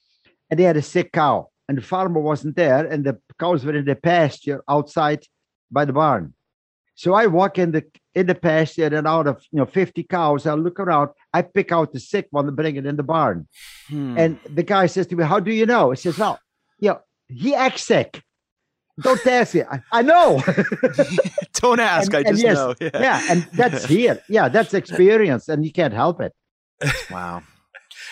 [0.50, 3.74] and they had a sick cow, and the farmer wasn't there, and the cows were
[3.74, 5.24] in the pasture outside
[5.70, 6.35] by the barn.
[6.94, 10.46] So I walk in the in the pasture and out of you know 50 cows,
[10.46, 13.46] I look around, I pick out the sick one and bring it in the barn.
[13.88, 14.16] Hmm.
[14.18, 15.90] And the guy says to me, How do you know?
[15.90, 16.40] He says, Well,
[16.80, 18.22] you know, he acts sick.
[19.02, 19.62] Don't ask me.
[19.62, 20.42] I, I know.
[21.61, 22.14] Don't ask.
[22.14, 22.74] And- I just yes, know.
[22.80, 24.22] yeah, and that's here.
[24.26, 26.32] Yeah, that's experience, and you can't help it.
[27.11, 27.42] Wow.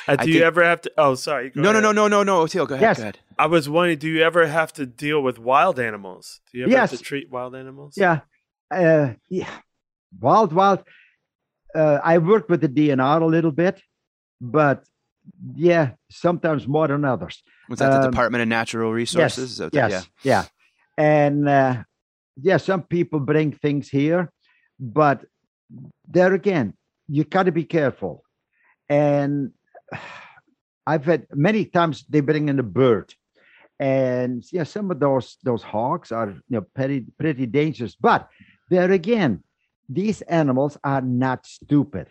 [0.06, 0.92] Uh, I do you think- ever have to?
[0.98, 1.50] Oh, sorry.
[1.50, 1.82] go No, no, ahead.
[1.82, 2.46] no, no, no, no.
[2.46, 2.82] Teal, go ahead.
[2.82, 2.96] Yes.
[2.98, 3.18] Go ahead.
[3.38, 6.40] I was wondering, do you ever have to deal with wild animals?
[6.52, 7.94] Do you ever have to treat wild animals?
[7.96, 8.20] Yeah.
[8.70, 9.50] Uh, yeah.
[10.20, 10.84] Wild, wild.
[11.74, 13.82] Uh, I worked with the DNR a little bit,
[14.40, 14.84] but
[15.56, 17.42] yeah, sometimes more than others.
[17.68, 19.52] Was that the Um, Department of Natural Resources?
[19.52, 20.44] Is that- Yes, yeah.
[20.96, 21.82] And uh,
[22.40, 24.30] yeah, some people bring things here,
[24.78, 25.24] but
[26.06, 26.74] there again,
[27.08, 28.22] you got to be careful.
[28.88, 29.52] And
[30.86, 33.14] I've had many times they bring in a bird,
[33.80, 37.94] and yeah, some of those those hawks are you know pretty pretty dangerous.
[37.94, 38.28] But
[38.68, 39.42] there again,
[39.88, 42.08] these animals are not stupid.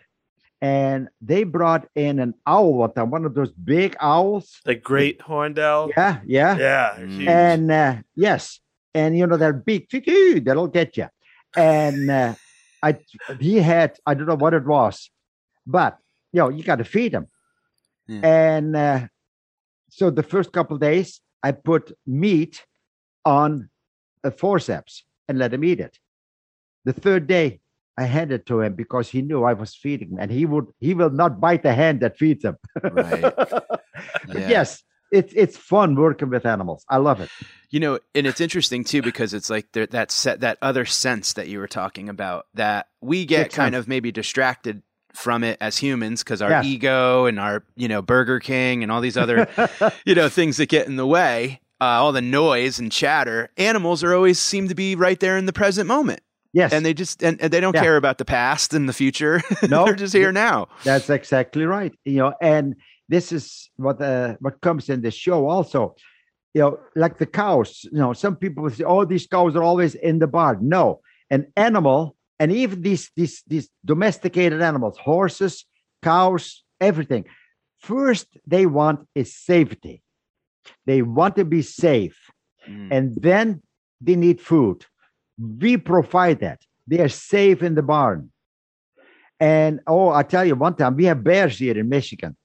[0.60, 4.60] And they brought in an owl one time, one of those big owls.
[4.64, 5.90] The great horned owl.
[5.94, 6.56] Yeah, yeah.
[6.56, 6.96] Yeah.
[6.98, 7.10] Mm.
[7.10, 7.28] huge.
[7.28, 8.60] And uh, yes,
[8.94, 11.08] and you know they're big, choo-choo, that'll get you.
[11.54, 12.34] And uh,
[12.82, 12.98] I,
[13.38, 15.10] he had, I don't know what it was,
[15.66, 15.98] but
[16.32, 17.26] you know you got to feed them.
[18.06, 18.20] Yeah.
[18.22, 19.06] And uh,
[19.90, 22.64] so the first couple of days, I put meat
[23.24, 23.70] on
[24.22, 25.98] a forceps and let him eat it.
[26.84, 27.60] The third day,
[27.96, 30.66] I handed it to him because he knew I was feeding him, and he would
[30.80, 32.56] he will not bite the hand that feeds him.
[32.82, 33.32] Right.
[34.26, 34.48] Yeah.
[34.48, 36.84] Yes, it's it's fun working with animals.
[36.88, 37.30] I love it.
[37.70, 41.34] You know, and it's interesting too because it's like there, that set that other sense
[41.34, 43.84] that you were talking about that we get kind sense.
[43.84, 44.82] of maybe distracted
[45.14, 46.64] from it as humans because our Yes.
[46.66, 49.48] ego and our you know Burger King and all these other
[50.04, 53.50] you know things that get in the way, uh, all the noise and chatter.
[53.56, 56.20] Animals are always seem to be right there in the present moment,
[56.52, 57.82] Yes, and they just and, and they don't Yeah.
[57.82, 59.40] care about the past and the future.
[59.68, 59.84] No.
[59.84, 60.68] they're just here now.
[60.84, 61.92] That's exactly right.
[62.04, 62.74] You know, and
[63.08, 65.94] this is what uh, what comes in the show also.
[66.54, 67.84] You know, like the cows.
[67.90, 71.00] You know, some people say, "Oh, these cows are always in the barn." No,
[71.30, 75.64] an animal, and even these these these domesticated animals, horses,
[76.02, 77.24] cows, everything.
[77.78, 80.02] First, they want is safety.
[80.86, 82.18] They want to be safe,
[82.68, 82.88] Mm.
[82.90, 83.62] and then
[84.00, 84.86] they need food.
[85.38, 86.62] We provide that.
[86.86, 88.30] They are safe in the barn.
[89.38, 92.36] And oh, I tell you, one time we have bears here in Michigan,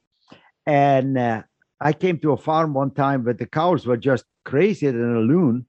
[0.65, 1.43] and uh,
[1.80, 5.19] I came to a farm one time where the cows were just crazier than a
[5.19, 5.65] loon,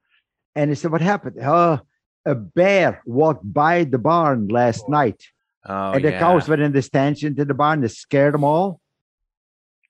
[0.56, 1.80] and he said, "What happened?" Oh,
[2.26, 4.92] a bear walked by the barn last oh.
[4.92, 5.22] night,
[5.66, 6.18] Oh, and the yeah.
[6.18, 7.80] cows were in the stanchion to the barn.
[7.80, 8.80] They scared them all.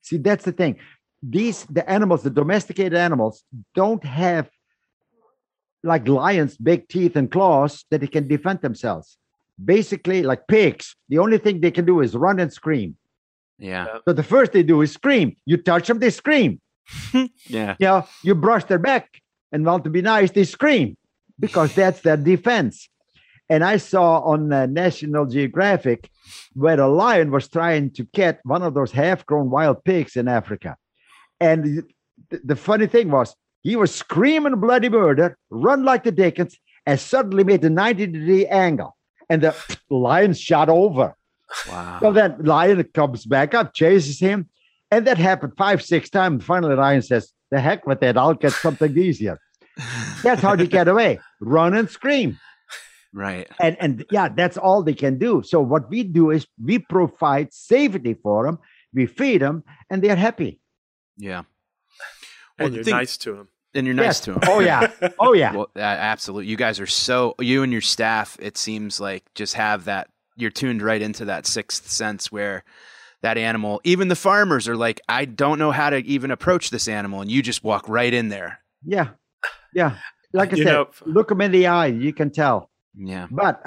[0.02, 0.78] See, that's the thing.
[1.22, 4.50] These the animals, the domesticated animals, don't have
[5.82, 9.16] like lions, big teeth and claws that they can defend themselves.
[9.62, 12.96] Basically, like pigs, the only thing they can do is run and scream.
[13.58, 15.36] Yeah, So the first they do is scream.
[15.44, 16.60] You touch them, they scream.
[17.46, 19.20] yeah, You know, you brush their back,
[19.52, 20.96] and want to be nice, they scream
[21.40, 22.88] because that's their defense.
[23.48, 26.08] And I saw on uh, National Geographic
[26.54, 30.76] where a lion was trying to get one of those half-grown wild pigs in Africa.
[31.40, 31.82] And
[32.28, 37.00] the, the funny thing was, He was screaming bloody murder, run like the Dickens, and
[37.00, 38.96] suddenly made a 90 degree angle.
[39.28, 39.56] And the
[39.90, 41.16] lion shot over.
[41.68, 41.98] Wow.
[42.00, 44.48] So then lion comes back up, chases him.
[44.92, 46.44] And that happened five, six times.
[46.44, 48.16] Finally, lion says, The heck with that.
[48.16, 49.38] I'll get something easier.
[50.22, 51.20] That's how they get away.
[51.40, 52.38] Run and scream.
[53.12, 53.48] Right.
[53.60, 55.42] And and yeah, that's all they can do.
[55.44, 58.58] So what we do is we provide safety for them,
[58.94, 60.60] we feed them, and they're happy.
[61.16, 61.42] Yeah.
[62.58, 63.48] and you're thing- nice to them.
[63.72, 64.20] And you're nice Yes.
[64.22, 64.40] to them.
[64.48, 64.90] Oh yeah.
[65.20, 65.54] Oh yeah.
[65.54, 66.46] Well, uh, absolutely.
[66.50, 68.36] You guys are so you and your staff.
[68.40, 70.08] It seems like just have that.
[70.36, 72.64] You're tuned right into that sixth sense where
[73.22, 73.80] that animal.
[73.84, 77.30] Even the farmers are like, I don't know how to even approach this animal, and
[77.30, 78.58] you just walk right in there.
[78.84, 79.10] Yeah.
[79.74, 79.96] Yeah.
[80.32, 82.70] Like I You said, know- look them in the eye, you can tell.
[82.96, 83.26] Yeah.
[83.30, 83.62] But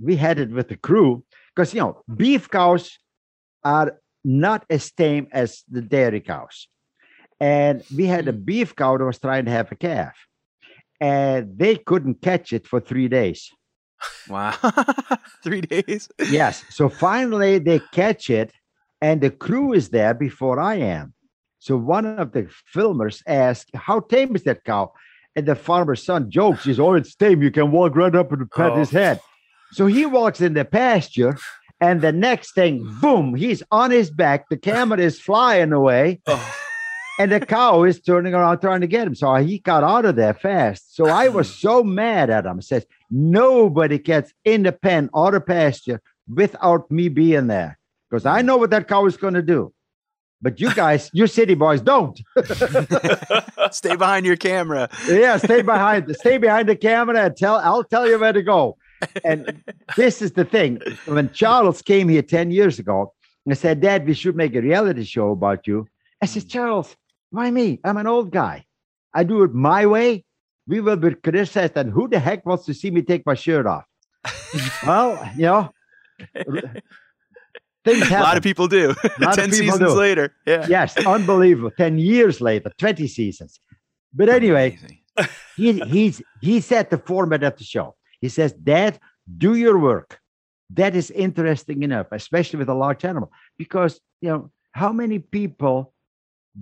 [0.00, 2.98] we had it with the crew because you know beef cows
[3.64, 6.68] are not as tame as the dairy cows,
[7.40, 8.44] and we had a mm.
[8.44, 10.14] beef cow that was trying to have a calf,
[11.00, 13.50] and they couldn't catch it for three days.
[14.28, 14.54] Wow.
[15.42, 16.08] Three days.
[16.30, 18.52] Yes, so finally they catch it,
[19.00, 21.14] and the crew is there before I am.
[21.60, 24.92] So one of the filmers asked, "How tame is that cow?"
[25.36, 27.42] And the farmer's son jokes, "He's oh, it's tame.
[27.42, 28.98] You can walk right up and pat his Oh.
[28.98, 29.20] head."
[29.72, 31.36] So he walks in the pasture,
[31.80, 34.48] and the next thing, boom, he's on his back.
[34.48, 36.20] The camera is flying away,
[37.18, 39.14] and the cow is turning around trying to get him.
[39.14, 40.96] So he got out of there fast.
[40.96, 42.62] So I was so mad at him.
[42.62, 46.00] Says nobody gets in the pen or the pasture
[46.32, 49.72] without me being there because I know what that cow is going to do.
[50.42, 52.20] But you guys, you city boys, don't.
[53.70, 54.88] Stay behind your camera.
[55.08, 57.56] yeah, stay behind, stay behind the camera and tell.
[57.56, 58.76] I'll tell you where to go.
[59.24, 59.62] And
[59.96, 60.80] this is the thing.
[61.06, 63.12] When Charles came here ten years ago
[63.44, 65.88] and said, "Dad, we should make a reality show about you,"
[66.22, 66.48] I said, hmm.
[66.48, 66.96] "Charles,
[67.30, 67.80] why me?
[67.84, 68.66] I'm an old guy.
[69.14, 70.24] I do it my way.
[70.66, 71.76] We will be criticized.
[71.76, 73.84] And who the heck wants to see me take my shirt off?"
[74.86, 75.72] well, you know,
[77.86, 78.94] things A lot of people do.
[79.32, 79.98] Ten people seasons do.
[79.98, 80.34] later.
[80.46, 80.66] Yeah.
[80.68, 81.70] yes, unbelievable.
[81.70, 83.60] 10 years later, 20 seasons.
[84.12, 84.78] But anyway,
[85.56, 87.94] he he's he set the format of the show.
[88.20, 88.98] He says, Dad,
[89.38, 90.18] do your work.
[90.70, 95.92] That is interesting enough, especially with a large animal, because you know how many people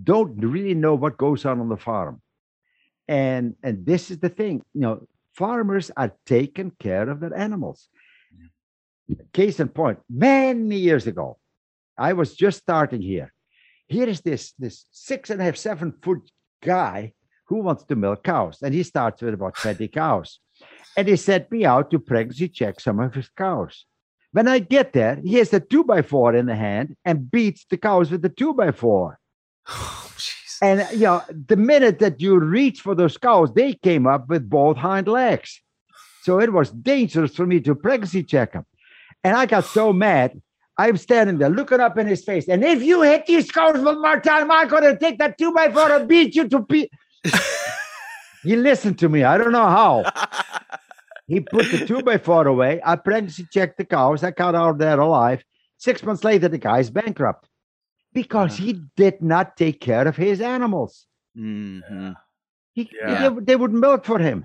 [0.02, 2.20] don't really know what goes on on the farm,
[3.08, 4.62] and and this is the thing.
[4.74, 7.88] You know, farmers are taking care of their animals.
[9.33, 11.38] Case in point, many years ago,
[11.99, 13.33] I was just starting here.
[13.87, 16.31] Here is this this six and a half, seven foot
[16.62, 17.12] guy
[17.47, 20.40] who wants to milk cows, and he starts with about 20 cows.
[20.97, 23.85] And he sent me out to pregnancy check some of his cows.
[24.33, 27.67] When I get there, he has a two by four in the hand and beats
[27.69, 29.19] the cows with the two by four.
[29.69, 30.05] Oh.
[30.62, 34.49] And you know, the minute that you reach for those cows, they came up with
[34.49, 35.61] both hind legs.
[36.23, 38.64] So it was dangerous for me to pregnancy check them.
[39.24, 40.40] And I got so mad.
[40.76, 42.48] I'm standing there looking up in his face.
[42.48, 45.70] And if you hit these cows one more time, I'm gonna take that two by
[45.72, 46.88] four and beat you to pe
[48.42, 49.24] He listened to me.
[49.24, 50.04] I don't know how.
[51.26, 52.80] He put the two by four away.
[52.84, 54.22] I pregnancy checked the cows.
[54.22, 55.42] I got out of there alive.
[55.78, 57.48] Six months later, the guy's bankrupt
[58.12, 61.06] because he did not take care of his animals.
[61.38, 62.14] Mhm.
[62.74, 63.28] He, Yeah.
[63.30, 64.44] they, they wouldn't milk for him.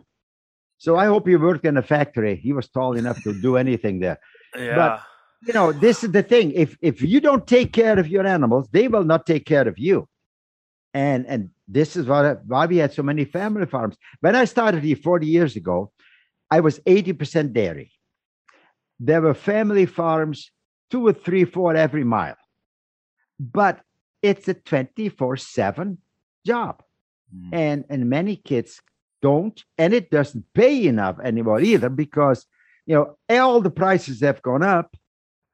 [0.78, 2.36] So I hope he worked in a factory.
[2.38, 4.20] He was tall enough to do anything there.
[4.56, 5.00] Yeah.
[5.46, 6.52] You know, this is the thing.
[6.52, 9.78] If if you don't take care of your animals, they will not take care of
[9.78, 10.08] you.
[10.94, 13.96] And and this is why, why we had so many family farms.
[14.22, 15.92] When I started here 40 years ago,
[16.52, 17.92] I was 80% dairy.
[19.00, 20.52] There were family farms,
[20.90, 22.38] two or three, four every mile.
[23.40, 23.82] But
[24.22, 25.98] it's a 24-7
[26.46, 26.84] job
[27.36, 27.50] Mm.
[27.54, 28.82] and and many kids
[29.22, 32.48] don't and it doesn't pay enough anymore either because
[32.90, 34.98] you know all the prices have gone up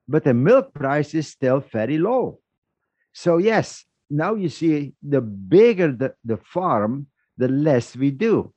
[0.08, 2.39] but the milk price is still very low
[3.13, 8.54] so yes now you see the bigger the, the farm the less we do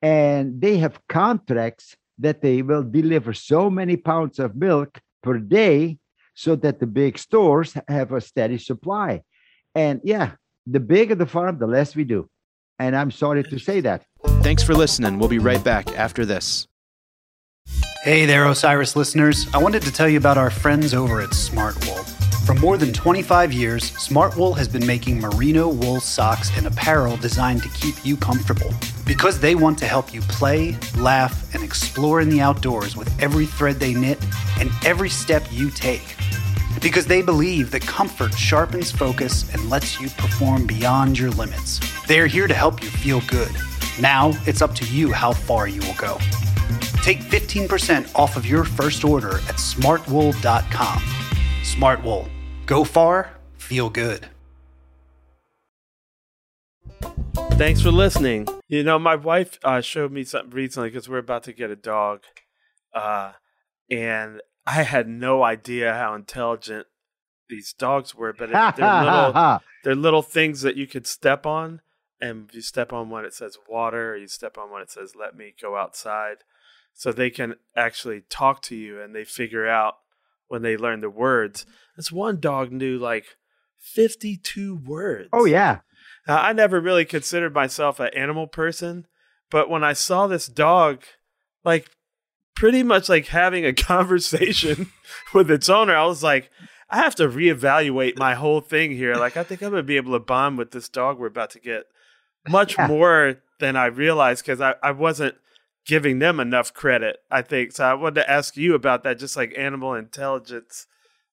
[0.00, 5.98] and they have contracts that they will deliver so many pounds of milk per day
[6.34, 9.20] so that the big stores have a steady supply
[9.74, 10.30] and yeah
[10.66, 12.28] the bigger the farm the less we do
[12.78, 14.04] and I'm sorry to say that.
[14.42, 15.18] Thanks for listening.
[15.18, 16.68] We'll be right back after this.
[18.08, 19.46] Hey there, Osiris listeners.
[19.52, 22.02] I wanted to tell you about our friends over at Smartwool.
[22.46, 27.62] For more than 25 years, Smartwool has been making merino wool socks and apparel designed
[27.64, 28.72] to keep you comfortable.
[29.04, 33.44] Because they want to help you play, laugh, and explore in the outdoors with every
[33.44, 34.18] thread they knit
[34.58, 36.16] and every step you take.
[36.80, 41.78] Because they believe that comfort sharpens focus and lets you perform beyond your limits.
[42.06, 43.54] They're here to help you feel good.
[44.00, 46.18] Now it's up to you how far you will go.
[47.02, 50.98] Take 15% off of your first order at smartwool.com.
[51.62, 52.28] Smartwool.
[52.66, 54.28] Go far, feel good.
[57.52, 58.46] Thanks for listening.
[58.68, 61.76] You know, my wife uh, showed me something recently because we're about to get a
[61.76, 62.20] dog,
[62.94, 63.32] uh,
[63.90, 66.86] and I had no idea how intelligent
[67.48, 68.32] these dogs were.
[68.32, 71.80] But it, they're little, they're little things that you could step on,
[72.20, 75.14] and you step on one it says water, or you step on one it says
[75.18, 76.44] "Let me go outside,"
[76.98, 79.94] so they can actually talk to you, and they figure out
[80.48, 81.64] when they learn the words.
[81.96, 83.24] This one dog knew like
[83.78, 85.28] fifty-two words.
[85.32, 85.80] Oh yeah.
[86.26, 89.06] Now, I never really considered myself an animal person,
[89.50, 91.02] but when I saw this dog,
[91.64, 91.88] like
[92.56, 94.90] pretty much like having a conversation
[95.34, 96.50] with its owner, I was like,
[96.90, 99.14] I have to reevaluate my whole thing here.
[99.14, 101.60] Like, I think I'm gonna be able to bond with this dog we're about to
[101.60, 101.84] get
[102.48, 102.88] much Yeah.
[102.88, 105.36] more than I realized because I, I wasn't
[105.88, 107.72] giving them enough credit, I think.
[107.72, 110.86] So I wanted to ask you about that, just like animal intelligence.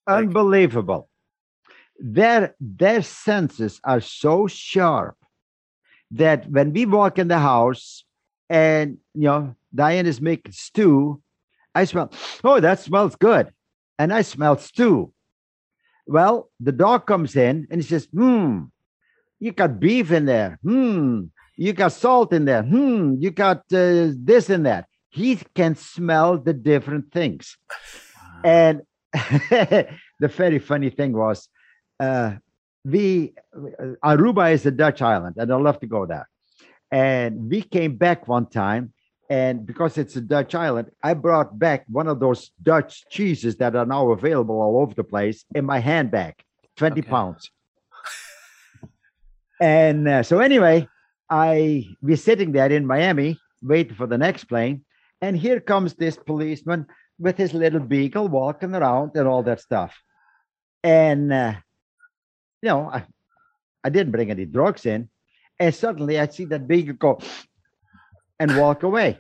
[0.08, 1.10] Like- Unbelievable.
[1.99, 5.16] Their their senses are so sharp
[6.12, 8.03] that when we walk in the house
[8.49, 11.22] and you know Diane is making stew,
[11.74, 12.12] I smell,
[12.43, 13.51] oh, that smells good.
[13.97, 15.14] And I smell stew.
[16.06, 18.66] Well, the dog comes in and he says, hmm,
[19.39, 20.60] you got beef in there.
[20.64, 21.26] Hmm,
[21.58, 22.64] you got salt in there.
[22.64, 24.88] Hmm, you got uh, this in that.
[25.10, 27.58] He can smell the different things.
[28.43, 28.82] And
[29.14, 29.88] the
[30.28, 31.47] very funny thing was,
[31.99, 32.36] uh,
[32.84, 36.28] we uh, Aruba is a Dutch island, and I love to go there.
[36.91, 38.93] And we came back one time,
[39.30, 43.76] and because it's a Dutch island, I brought back one of those Dutch cheeses that
[43.76, 46.36] are now available all over the place in my handbag,
[46.76, 47.10] twenty Okay.
[47.10, 47.49] pounds.
[49.62, 50.88] and uh, so anyway,
[51.30, 54.86] I we're sitting there in Miami waiting for the next plane,
[55.21, 59.95] and here comes this policeman with his little beagle walking around and all that stuff.
[60.84, 61.55] And uh,
[62.61, 63.05] you know, I,
[63.84, 65.09] I didn't bring any drugs in,
[65.59, 67.19] and suddenly I see that beagle go
[68.39, 69.19] and walk away.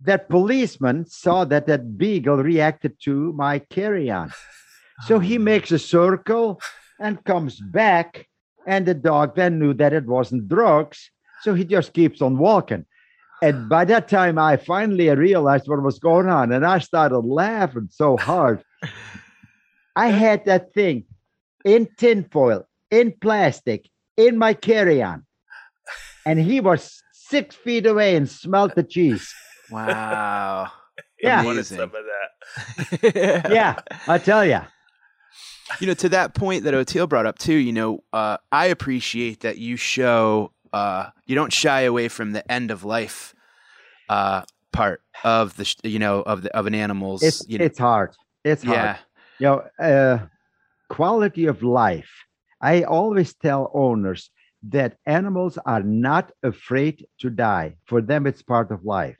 [0.00, 4.32] That policeman saw that that beagle reacted to my carry-on,
[5.06, 6.60] so he makes a circle
[7.00, 8.28] and comes back,
[8.66, 11.10] and the dog then knew that it wasn't drugs,
[11.42, 12.86] so he just keeps on walking.
[13.42, 17.88] And by that time, I finally realized what was going on, and I started laughing
[17.90, 18.64] so hard.
[19.96, 21.04] I had that thing
[21.64, 25.26] in tinfoil, in plastic, in my carry-on,
[26.24, 29.32] and he was six feet away and smelled the cheese.
[29.70, 30.70] Wow.
[31.22, 31.40] Yeah.
[31.40, 33.50] I wanted some of that.
[33.50, 34.60] Yeah, I tell you.
[35.80, 39.40] You know, to that point that Oteil brought up too, you know, uh, I appreciate
[39.40, 43.34] that you show uh, you don't shy away from the end of life
[44.08, 44.42] uh,
[44.72, 47.78] part of the sh- you know of the of an animal's It's you know, it's
[47.78, 48.14] hard.
[48.44, 48.76] It's hard.
[48.76, 48.96] yeah
[49.38, 50.26] you know, uh,
[50.88, 52.10] quality of life.
[52.60, 54.30] I always tell owners
[54.68, 57.76] that animals are not afraid to die.
[57.84, 59.16] For them, it's part of life.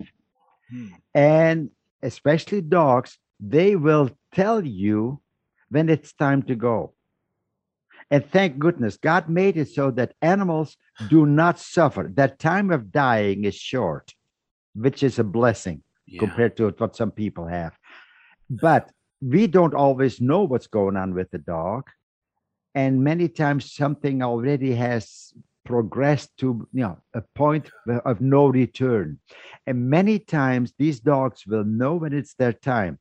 [0.71, 0.87] Hmm.
[1.15, 1.71] And
[2.03, 5.21] especially dogs, they will tell you
[5.75, 6.95] when it's time to go.
[8.09, 10.77] And thank goodness, God made it so that animals
[11.09, 12.13] do not suffer.
[12.15, 14.15] That time of dying is short,
[14.77, 16.21] which is a blessing yeah.
[16.21, 17.77] compared to what some people have.
[18.49, 21.91] But we don't always know what's going on with the dog.
[22.77, 25.33] And many times something already has
[25.65, 27.71] progressed to you know a point
[28.05, 29.19] of no return.
[29.67, 32.99] And many times these dogs will know when it's their time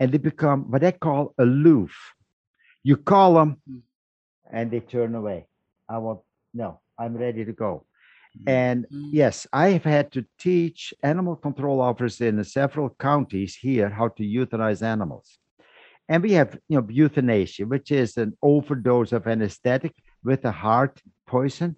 [0.00, 1.94] and they become what I call aloof.
[2.82, 3.78] You call them hmm.
[4.50, 5.46] and they turn away.
[5.88, 6.20] I want
[6.54, 7.84] no, I'm ready to go.
[8.38, 8.48] Hmm.
[8.48, 9.10] And hmm.
[9.12, 14.22] yes, I have had to teach animal control officers in several counties here how to
[14.22, 15.38] euthanize animals.
[16.08, 19.94] And we have, you know, euthanasia, which is an overdose of anesthetic
[20.24, 21.76] with a heart poison.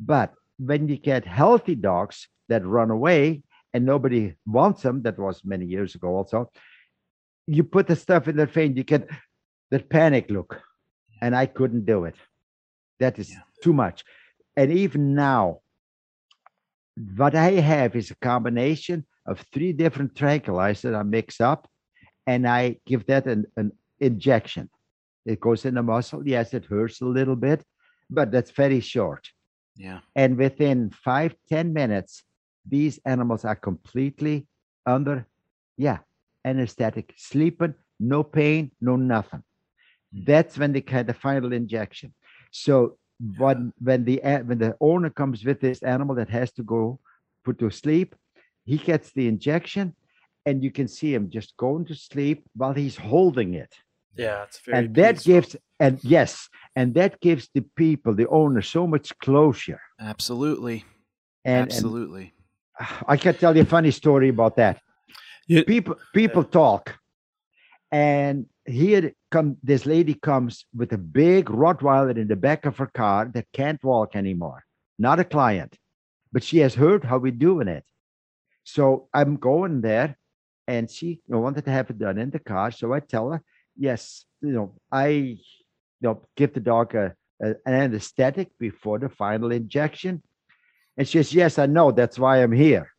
[0.00, 3.42] But when you get healthy dogs that run away
[3.74, 6.50] and nobody wants them, that was many years ago also,
[7.46, 9.08] you put the stuff in their face, you get
[9.70, 10.60] that panic look.
[11.22, 12.14] And I couldn't do it.
[12.98, 13.42] That is Yeah.
[13.62, 14.04] too much.
[14.56, 15.60] And even now,
[17.16, 21.68] what I have is a combination of three different tranquilizers I mix up,
[22.26, 24.70] and I give that an, an injection.
[25.24, 26.26] It goes in the muscle.
[26.26, 27.64] Yes, it hurts a little bit,
[28.10, 29.28] but that's very short.
[29.76, 32.24] yeah And within five, ten minutes,
[32.64, 34.46] these animals are completely
[34.86, 35.26] under,
[35.76, 35.98] yeah,
[36.46, 39.42] anesthetic, sleeping, no pain, no nothing.
[40.14, 40.24] Hmm.
[40.26, 42.14] That's when they get the final injection.
[42.50, 42.98] So
[43.38, 47.00] when when the when the owner comes with this animal that has to go
[47.44, 48.14] put to sleep,
[48.64, 49.94] he gets the injection,
[50.44, 53.74] and you can see him just going to sleep while he's holding it.
[54.16, 54.78] Yeah, it's very.
[54.78, 55.32] and that peaceful.
[55.32, 59.80] gives and yes, and that gives the people, the owner, so much closure.
[60.00, 60.84] Absolutely.
[61.44, 62.34] And, and Absolutely.
[63.06, 64.80] I can tell you a funny story about that.
[65.46, 66.98] You- people people talk,
[67.92, 72.90] and here come this lady comes with a big Rottweiler in the back of her
[72.92, 74.64] car that can't walk anymore.
[74.98, 75.78] Not a client,
[76.32, 77.84] but she has heard how we're doing it.
[78.64, 80.18] So I'm going there,
[80.66, 82.72] and she wanted to have it done in the car.
[82.72, 83.42] So I tell her,
[83.76, 85.38] yes, you know, I you
[86.00, 90.22] know give the dog a, a an anesthetic before the final injection.
[90.96, 91.92] And she says, Yes, I know.
[91.92, 92.90] That's why I'm here.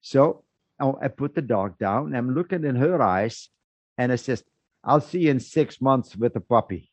[0.00, 0.45] So
[0.78, 2.14] Oh, I put the dog down.
[2.14, 3.48] I'm looking in her eyes,
[3.96, 4.44] and I says,
[4.84, 6.90] I'll see you in six months with a puppy.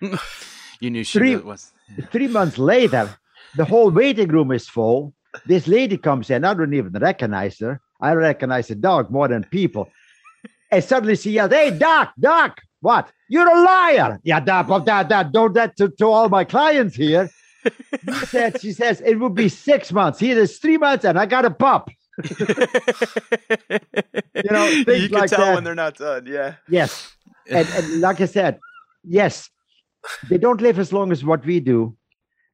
[0.80, 1.72] You knew she Three- was.
[2.10, 3.08] Three months later,
[3.56, 5.14] the whole waiting room is full.
[5.46, 6.44] This lady comes in.
[6.44, 7.80] I don't even recognize her.
[8.00, 9.88] I recognize the dog more than people.
[10.70, 13.10] And suddenly she yells, Hey, Doc, Doc, what?
[13.28, 14.18] You're a liar.
[14.24, 17.30] Yeah, Doc, well, that, that, don't that to, to all my clients here.
[18.20, 20.18] She said, she says, it will be six months.
[20.18, 21.88] Here is three months, and I got a pup.
[24.50, 25.54] Know, you can like tell that.
[25.54, 26.26] when they're not done.
[26.26, 26.54] Yeah.
[26.68, 27.14] Yes.
[27.50, 28.58] And, and like I said,
[29.02, 29.48] yes,
[30.28, 31.96] they don't live as long as what we do,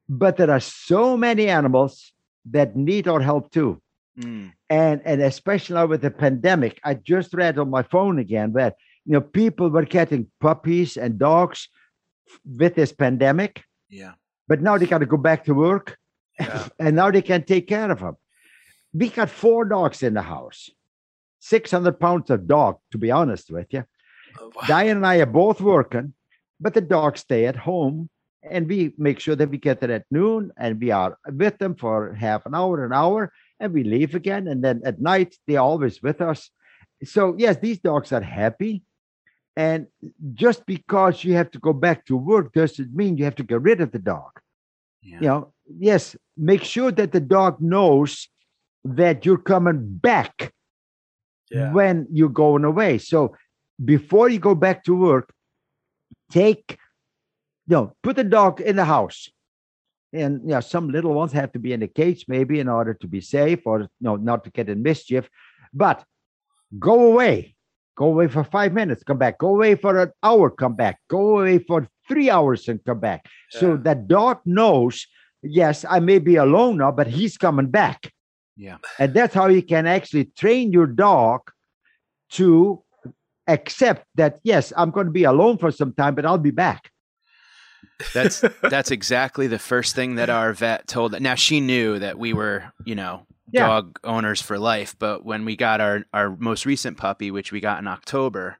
[0.09, 2.13] but there are so many animals
[2.51, 3.81] that need our help too.
[4.19, 4.53] Mm.
[4.69, 8.77] And and especially now with the pandemic, I just read on my phone again that
[9.05, 11.69] you know people were getting puppies and dogs
[12.45, 14.13] with this pandemic, Yeah.
[14.49, 15.97] but now they got to go back to work,
[16.39, 16.69] Yeah.
[16.79, 18.17] and now they can take care of them.
[18.93, 20.71] We got four dogs in the house,
[21.39, 22.79] six hundred pounds of dog.
[22.93, 23.85] To be honest with you,
[24.39, 24.63] Oh, wow.
[24.67, 26.15] Diane and I are both working,
[26.61, 28.09] but the dogs stay at home
[28.43, 31.75] and we make sure that we get there at noon and we are with them
[31.75, 34.49] for half an hour, an hour, and we leave again.
[34.49, 36.51] And then at night, they're always with us.
[37.05, 38.83] So, yes, these dogs are happy.
[39.57, 39.89] And
[40.35, 43.61] just because you have to go back to work doesn't mean you have to get
[43.61, 44.31] rid of the dog.
[45.03, 45.17] Yeah.
[45.21, 48.29] You know, yes, make sure that the dog knows
[48.85, 50.53] that you're coming back
[51.51, 51.73] Yeah.
[51.73, 52.99] when you're going away.
[52.99, 53.37] So
[53.85, 55.33] before you go back to work,
[56.31, 56.79] take,
[57.67, 59.29] you know, put the dog in the house.
[60.13, 62.95] And you know, some little ones have to be in a cage maybe in order
[62.95, 65.29] to be safe or you know, not to get in mischief.
[65.73, 66.05] But
[66.79, 67.55] go away.
[67.97, 69.39] Go away for five minutes, come back.
[69.39, 71.01] Go away for an hour, come back.
[71.09, 73.27] Go away for three hours and come back.
[73.51, 75.07] So that dog knows,
[75.43, 78.11] yes, I may be alone now, but he's coming back.
[78.57, 78.79] Yeah.
[78.99, 81.51] And that's how you can actually train your dog
[82.33, 82.83] to
[83.49, 86.91] accept that, yes, I'm going to be alone for some time, but I'll be back.
[88.15, 91.19] That's that's exactly the first thing that our vet told.
[91.21, 93.67] Now she knew that we were, you know, Yeah.
[93.67, 94.95] dog owners for life.
[94.99, 98.59] But when we got our our most recent puppy, which we got in October,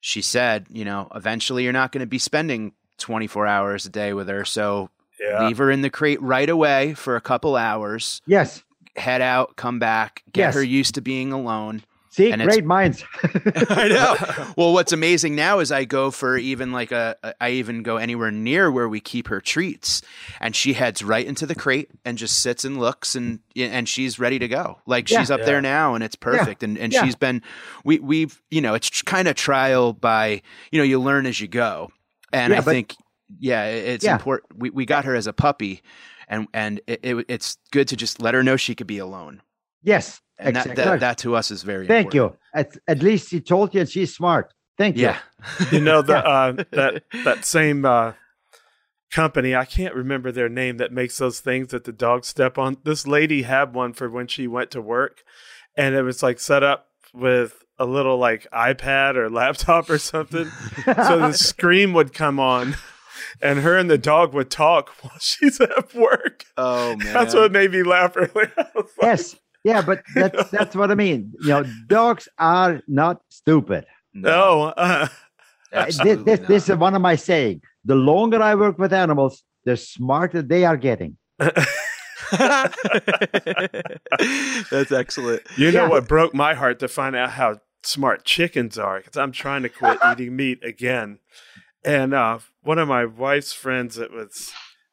[0.00, 4.12] she said, you know, eventually you're not going to be spending 24 hours a day
[4.12, 5.46] with her, so Yeah.
[5.46, 8.20] leave her in the crate right away for a couple hours.
[8.26, 8.62] Yes.
[8.96, 10.54] Head out, come back, get Yes.
[10.54, 11.82] her used to being alone.
[12.10, 13.02] See, And great minds.
[13.70, 14.52] I know.
[14.54, 17.96] Well, what's amazing now is I go for even like a, a- I even go
[17.96, 20.02] anywhere near where we keep her treats,
[20.38, 24.18] and she heads right into the crate and just sits and looks, and and she's
[24.18, 24.78] ready to go.
[24.84, 25.20] Like Yeah.
[25.20, 25.46] she's up Yeah.
[25.46, 26.62] there now, and it's perfect.
[26.62, 27.02] And and Yeah.
[27.02, 27.40] she's been,
[27.82, 31.48] we we've you know it's kind of trial by you know you learn as you
[31.48, 31.90] go,
[32.30, 32.94] and Yeah, I but- think
[33.40, 34.12] yeah it's Yeah.
[34.16, 34.58] important.
[34.58, 35.80] We we got her as a puppy,
[36.32, 39.42] and and it, it, it's good to just let her know she could be alone,
[39.82, 40.20] yes.
[40.38, 40.84] and that, exactly.
[40.84, 42.12] that that to us is very important.
[42.12, 42.40] Thank important.
[42.54, 42.60] you.
[42.60, 44.52] At, at least she told you and she's smart.
[44.78, 45.02] Thank you.
[45.02, 45.18] Yeah.
[45.70, 48.14] you know the uh, that that same uh,
[49.12, 52.78] company i can't remember their name that makes those things that the dogs step on
[52.84, 55.22] this lady had one for when she went to work
[55.76, 60.46] and it was like set up with a little like ipad or laptop or something
[60.86, 62.74] so the screen would come on
[63.40, 66.98] and her and the dog would talk while she's at work Oh man.
[67.12, 69.36] that's what made me laugh earlier like, yes.
[69.64, 71.32] Yeah, but that's that's what I mean.
[71.42, 73.84] You know, dogs are not stupid.
[74.12, 75.06] no uh,
[75.72, 77.62] Uh, This, Absolutely this, this is one of my saying.
[77.84, 81.16] The longer I work with animals, the smarter they are getting.
[84.70, 85.42] That's excellent.
[85.56, 85.88] You know Yeah.
[85.88, 89.68] what broke my heart to find out how smart chickens are because I'm trying to
[89.68, 91.18] quit eating meat again.
[91.84, 94.52] And uh, one of my wife's friends, it was,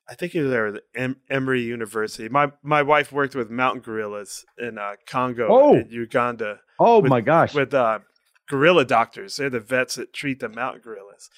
[0.09, 2.27] I think he was there at em- Emory University.
[2.29, 5.75] My my wife worked with mountain gorillas in uh, Congo Oh.
[5.75, 7.53] and Uganda Oh With- my gosh.
[7.53, 7.99] with uh,
[8.47, 9.35] gorilla doctors.
[9.35, 11.29] They're the vets that treat the mountain gorillas.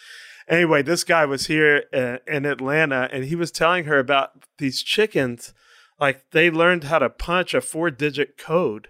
[0.47, 4.81] Anyway, this guy was here uh, in Atlanta, and he was telling her about these
[4.81, 5.53] chickens.
[5.99, 8.87] Like they learned how to punch a four-digit code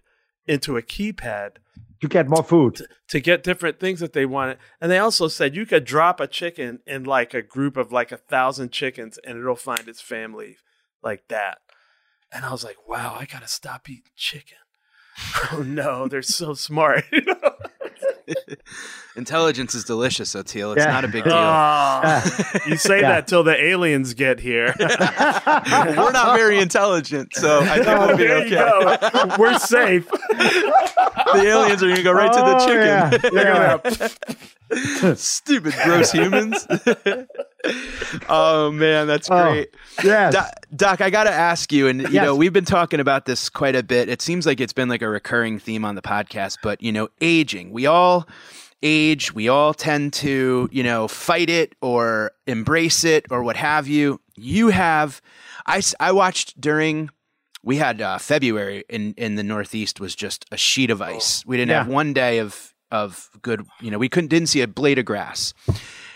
[0.47, 1.57] into a keypad
[2.01, 2.81] to get more food.
[3.07, 4.57] to get different things that they wanted.
[4.79, 8.11] And they also said you could drop a chicken in like a group of like
[8.11, 10.57] a thousand chickens and it'll find its family
[11.03, 11.59] like that.
[12.33, 14.57] And I was like, wow, I gotta stop eating chicken.
[15.51, 17.05] oh no, they're so smart.
[18.31, 18.55] you know?
[19.17, 20.73] Intelligence is delicious, Oteil.
[20.75, 20.91] It's Yeah.
[20.91, 21.33] not a big deal.
[21.35, 22.23] Ah,
[22.65, 23.09] you say Yeah.
[23.09, 24.73] that till the aliens get here.
[24.79, 29.09] We're not very intelligent, so I think we'll be there you okay.
[29.27, 29.35] go.
[29.37, 30.07] We're safe.
[31.33, 32.85] The aliens are going to go right to the Oh, chicken.
[32.85, 33.77] yeah, They're yeah.
[33.83, 34.35] gonna-
[35.15, 36.65] Stupid, gross humans.
[38.29, 39.69] oh man, that's Oh, great.
[40.03, 40.33] Yes.
[40.33, 42.23] Doc, Doc, I got to ask you, and you Yes.
[42.23, 44.09] know, we've been talking about this quite a bit.
[44.09, 47.09] It seems like it's been like a recurring theme on the podcast, but you know,
[47.21, 47.71] aging.
[47.71, 48.27] We all
[48.83, 49.33] age.
[49.33, 54.19] We all tend to, you know, fight it or embrace it or what have you.
[54.35, 55.21] You have,
[55.67, 57.09] I, I watched during.
[57.63, 61.45] We had uh, February in in the Northeast was just a sheet of ice.
[61.45, 61.77] We didn't Yeah.
[61.83, 63.65] have one day of of good.
[63.79, 65.53] You know, we couldn't didn't see a blade of grass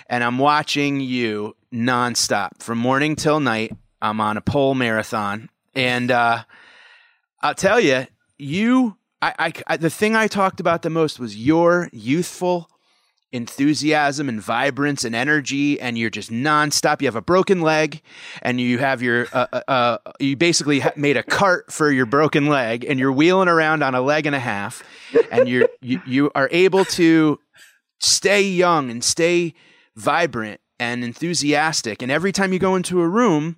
[0.08, 3.74] and I'm watching you nonstop from morning till night.
[4.02, 6.44] I'm on a Pol marathon, and uh,
[7.42, 8.06] I'll tell you,
[8.38, 12.70] you, I, I, I, the thing I talked about the most was your youthful
[13.36, 17.02] enthusiasm and vibrance and energy, and you're just nonstop.
[17.02, 18.02] You have a broken leg,
[18.42, 22.48] and you have your, uh, uh, uh, you basically made a cart for your broken
[22.48, 24.84] leg, and you're wheeling around on a leg and a half,
[25.32, 27.40] and you're you, you are able to
[28.00, 29.54] stay young and stay
[29.96, 32.02] vibrant and enthusiastic.
[32.02, 33.58] And every time you go into a room,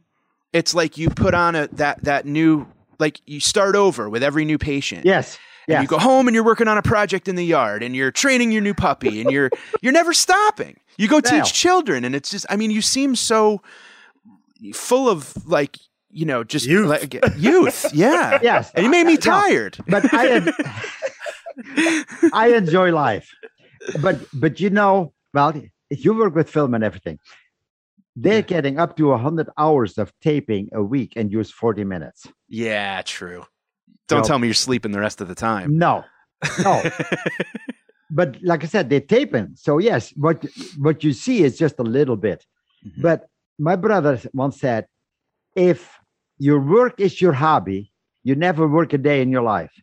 [0.54, 2.68] it's like you put on a that that new
[3.00, 5.06] like you start over with every new patient.
[5.06, 5.38] yes.
[5.68, 5.82] And Yes.
[5.82, 8.54] you go home and you're working on a project in the yard and you're training
[8.54, 9.50] your new puppy and you're
[9.82, 10.78] you're never stopping.
[10.98, 13.62] You go teach children and it's just I mean you seem so
[14.74, 15.78] full of like
[16.10, 16.88] you know just Youth.
[16.88, 17.86] like youth.
[17.94, 18.40] Yeah.
[18.42, 18.72] Yes.
[18.76, 19.20] And you made me No.
[19.20, 19.78] tired.
[19.88, 20.54] but I en-
[22.34, 23.30] I enjoy life.
[24.02, 25.54] But but you know, well,
[25.90, 27.20] if you work with film and everything,
[28.16, 32.26] they're getting up to hundred hours of taping a week and use forty minutes.
[32.48, 33.46] Yeah, true.
[34.08, 34.28] Don't No.
[34.28, 35.78] tell me you're sleeping the rest of the time.
[35.78, 36.04] No,
[36.64, 36.82] no.
[38.10, 39.50] but like I said, they're taping.
[39.56, 40.46] So yes, what
[40.78, 42.46] what you see is just a little bit.
[42.86, 43.02] Mhm.
[43.02, 43.28] But
[43.60, 44.88] my brother once said,
[45.56, 46.00] if
[46.38, 47.92] your work is your hobby,
[48.24, 49.74] you never work a day in your life.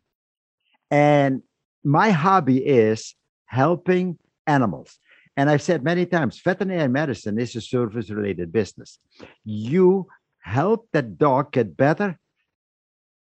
[0.91, 1.43] And
[1.83, 3.15] my hobby is
[3.47, 4.99] helping animals.
[5.37, 8.99] And I've said many times, veterinary medicine is a service related business.
[9.45, 10.07] You
[10.39, 12.19] help that dog get better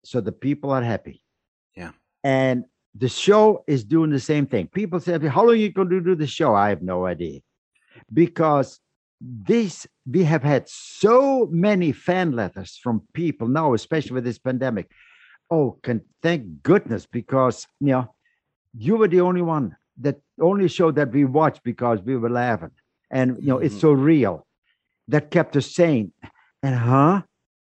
[0.03, 1.23] so the people are happy.
[1.75, 1.91] Yeah.
[2.23, 4.67] And the show is doing the same thing.
[4.67, 6.53] People say, How long are you going to do the show?
[6.53, 7.39] I have no idea.
[8.11, 8.79] Because
[9.21, 14.91] this we have had so many fan letters from people now, especially with this pandemic.
[15.49, 18.13] Oh, can thank goodness because you know
[18.77, 22.71] you were the only one that only show that we watched because we were laughing,
[23.11, 23.81] and you know it's Mhm.
[23.81, 24.45] so real
[25.07, 26.11] that kept us sane.
[26.61, 27.21] And huh,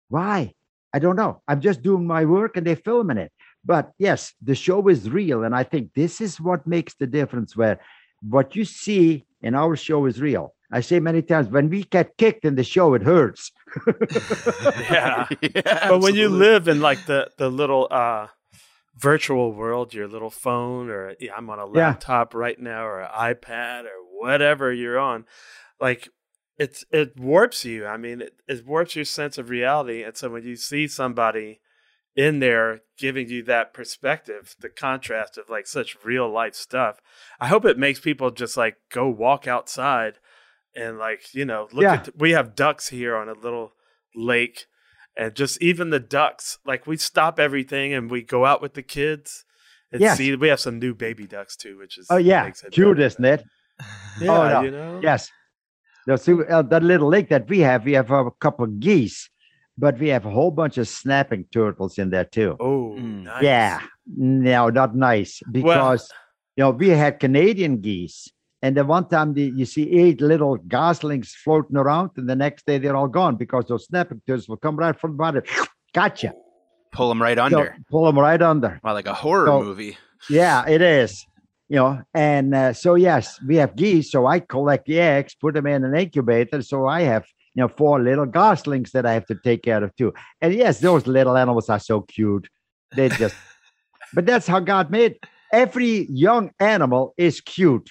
[0.09, 0.55] why?
[0.95, 1.43] I don't know.
[1.49, 3.33] I'm just doing my work and they're filming it.
[3.65, 7.57] But yes, the show is real, and I think this is what makes the difference.
[7.57, 7.79] Where
[8.23, 10.55] what you see in our show is real.
[10.73, 13.51] I say many times when we get kicked in the show, it hurts.
[14.91, 15.27] Yeah.
[15.43, 18.29] Yeah, but when you live in like the the little uh
[18.97, 21.89] virtual world your little phone or yeah, i'm on a Yeah.
[21.89, 25.25] laptop right now or an ipad or whatever you're on
[25.81, 26.09] like
[26.59, 30.29] it's it warps you i mean it, it warps your sense of reality and so
[30.31, 31.61] when you see somebody
[32.17, 36.99] in there giving you that perspective the contrast of like such real life stuff
[37.41, 40.15] i hope it makes people just like go walk outside
[40.75, 41.93] and like you know look Yeah.
[41.95, 43.73] at we have ducks here on a little
[44.15, 44.67] lake
[45.17, 48.83] and just even the ducks like we stop everything and we go out with the
[48.83, 49.45] kids
[49.93, 50.17] and Yes.
[50.17, 52.99] see we have some new baby ducks too which is Oh yeah, makes it cute,
[52.99, 53.45] isn't it?
[54.21, 54.63] yeah, Oh, no.
[54.63, 55.31] you know Yes.
[56.09, 59.29] No, so uh, that little lake that we have, we have a couple of geese,
[59.77, 62.57] but we have a whole bunch of snapping turtles in there too.
[62.59, 63.25] oh Mm.
[63.25, 63.43] nice.
[63.43, 63.81] Yeah,
[64.17, 66.11] no, not nice because
[66.57, 68.27] you know we had Canadian geese,
[68.63, 72.65] and the one time the, you see eight little goslings floating around, and the next
[72.67, 75.43] day they're all gone because those snapping turtles will come right from the bottom,
[75.95, 76.33] gotcha,
[76.91, 77.77] pull them right So, under.
[77.91, 78.81] pull them right under.
[78.83, 79.99] Wow, like a horror So- movie.
[80.31, 81.25] Yeah, it is.
[81.69, 84.11] You know, and uh, so yes, we have geese.
[84.11, 86.63] So I collect the eggs, put them in an incubator.
[86.63, 89.95] So I have you know four little goslings that I have to take care of
[89.97, 90.15] too.
[90.41, 92.49] And yes, those little animals are so cute.
[92.97, 93.35] They just,
[94.15, 95.19] but that's how God made.
[95.53, 97.91] every young animal is cute.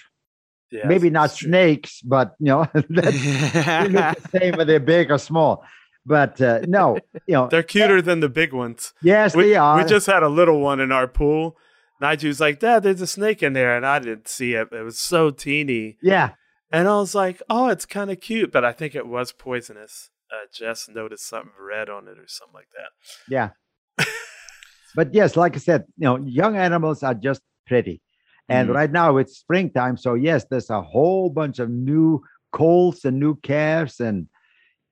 [0.70, 1.48] Yeah, Maybe not it's true.
[1.48, 5.64] snakes, but you know, that's look the same whether they're big or small.
[6.04, 8.92] But uh, no, you know, They're cuter than the big ones.
[9.02, 9.76] yes, We, they are.
[9.78, 11.56] we just had a little one in our pool.
[12.00, 13.76] Nigel's like, Dad, there's a snake in there.
[13.76, 14.68] And I didn't see it.
[14.72, 15.96] It was so teeny.
[16.02, 16.30] yeah,
[16.70, 18.52] And I was like, oh, it's kind of cute.
[18.52, 20.10] But I think it was poisonous.
[20.30, 22.90] Uh, Jess noticed something red on it or something like that.
[23.28, 23.50] yeah.
[24.94, 28.00] but yes, like I said, you know, young animals are just pretty.
[28.48, 28.74] And Mhm.
[28.74, 32.22] right now it's springtime, so yes, there's a whole bunch of new
[32.52, 34.26] colts and new calves, and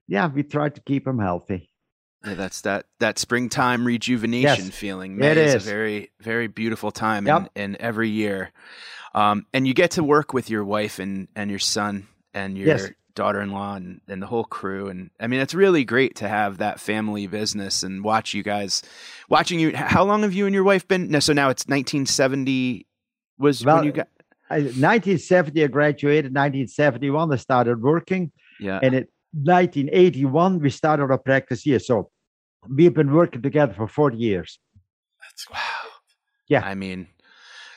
[0.09, 1.71] yeah, we try to keep them healthy.
[2.25, 5.13] Yeah, that's that that springtime rejuvenation Yes, feeling.
[5.13, 5.55] it May is.
[5.57, 5.67] is.
[5.67, 7.51] a very very beautiful time Yep.
[7.81, 8.53] every year.
[9.15, 12.67] Um, and you get to work with your wife and and your son and your
[12.69, 12.91] Yes.
[13.15, 14.89] daughter-in-law and, and the whole crew.
[14.89, 18.83] And I mean, it's really great to have that family business and watch you guys
[19.31, 19.75] watching you.
[19.75, 21.09] How long have you and your wife been?
[21.11, 22.87] No, so now it's 1970.
[23.39, 24.09] Was Well, when you got?
[24.51, 26.33] I, 1970, I graduated.
[26.35, 28.79] 1971, I started working, Yeah.
[28.83, 29.07] and in
[29.45, 31.79] 1981, we started our practice here.
[31.79, 32.11] So
[32.69, 34.59] we've been working together for 40 years.
[35.21, 35.59] That's Wow.
[36.49, 36.63] Yeah.
[36.65, 37.09] I mean,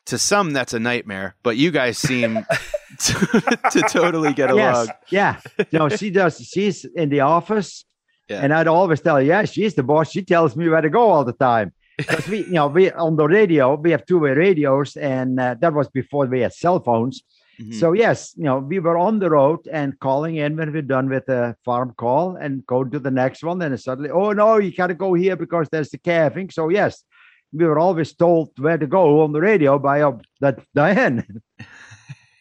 [0.06, 2.36] to some that's a nightmare, but you guys seem
[3.00, 4.88] to, to totally get along.
[5.10, 5.66] Yes, yeah.
[5.72, 6.38] No, she does.
[6.40, 7.86] She's in the office,
[8.30, 8.42] Yeah.
[8.42, 10.12] and I'd always tell her, "Yeah, she's the boss.
[10.12, 13.18] She tells me where to go all the time." Because we, you know, we on
[13.18, 17.24] the radio, we have two-way radios, and uh, that was before we had cell phones.
[17.60, 17.74] Mhm.
[17.74, 21.10] So yes, you know, we were on the road and calling in when we're done
[21.10, 23.60] with the farm call and go to the next one.
[23.60, 26.50] Then suddenly, oh no, you gotta go here because there's the calving.
[26.50, 27.04] So yes,
[27.52, 31.26] we were always told where to go on the radio by uh, that Diane.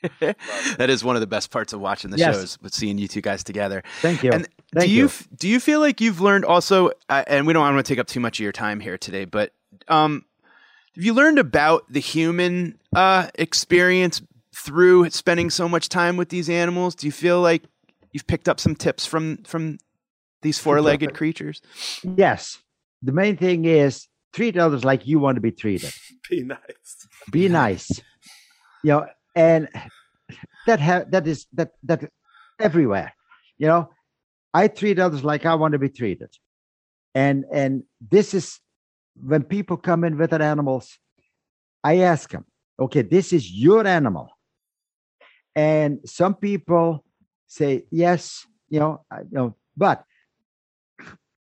[0.21, 2.35] that is one of the best parts of watching the Yes.
[2.37, 3.83] shows, with seeing you two guys together.
[4.01, 4.31] Thank you.
[4.31, 5.05] And Thank do you, you.
[5.07, 6.91] f- do you feel like you've learned also?
[7.09, 9.25] Uh, and we don't want to take up too much of your time here today,
[9.25, 9.53] but
[9.89, 10.25] um,
[10.95, 14.23] have you learned about the human uh, experience
[14.59, 16.95] through spending so much time with these animals?
[16.95, 17.65] Do you feel like
[18.13, 19.79] you've picked up some tips from from
[20.43, 21.61] these four legged creatures?
[22.03, 22.59] Yes.
[23.03, 25.93] The main thing is treat others like you want to be treated.
[26.31, 27.09] Be nice.
[27.31, 27.89] Be nice.
[28.85, 29.69] You know, and
[30.67, 32.11] that ha- that is that that
[32.61, 33.15] everywhere.
[33.57, 33.91] You know,
[34.53, 36.31] I treat others like I want to be treated.
[37.15, 38.61] And and this is
[39.15, 40.99] when people come in with their animals,
[41.83, 42.45] I ask them,
[42.79, 44.29] okay, this is your animal.
[45.59, 47.05] And some people
[47.49, 50.05] say, yes, you know, I, you know, but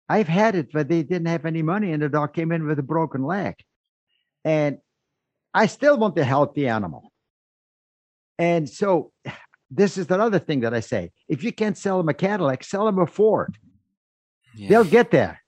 [0.08, 2.78] I've had it where they didn't have any money and the dog came in with
[2.78, 3.56] a broken leg.
[4.44, 4.78] And
[5.52, 7.10] I still want to help the animal.
[8.38, 9.10] And so
[9.68, 11.10] this is another thing that I say.
[11.26, 13.58] If you can't sell them a Cadillac, sell them a Ford.
[14.54, 14.68] Yeah.
[14.68, 15.40] They'll get there.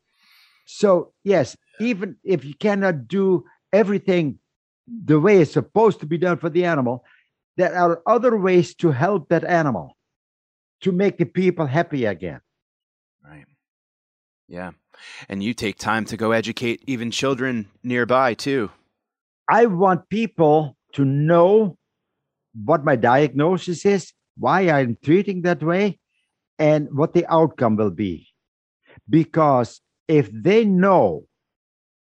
[0.64, 4.40] So, yes, even if you cannot do everything
[4.88, 7.04] the way it's supposed to be done for the animal,
[7.56, 9.96] there are other ways to help that animal
[10.82, 12.40] to make the people happy again.
[13.24, 13.46] Right.
[14.48, 14.72] Yeah.
[15.28, 18.70] And you take time to go educate even children nearby too.
[19.48, 21.76] I want people to know
[22.64, 25.98] what my diagnosis is, why I'm treating that way,
[26.58, 28.28] and what the outcome will be.
[29.08, 31.26] Because if they know,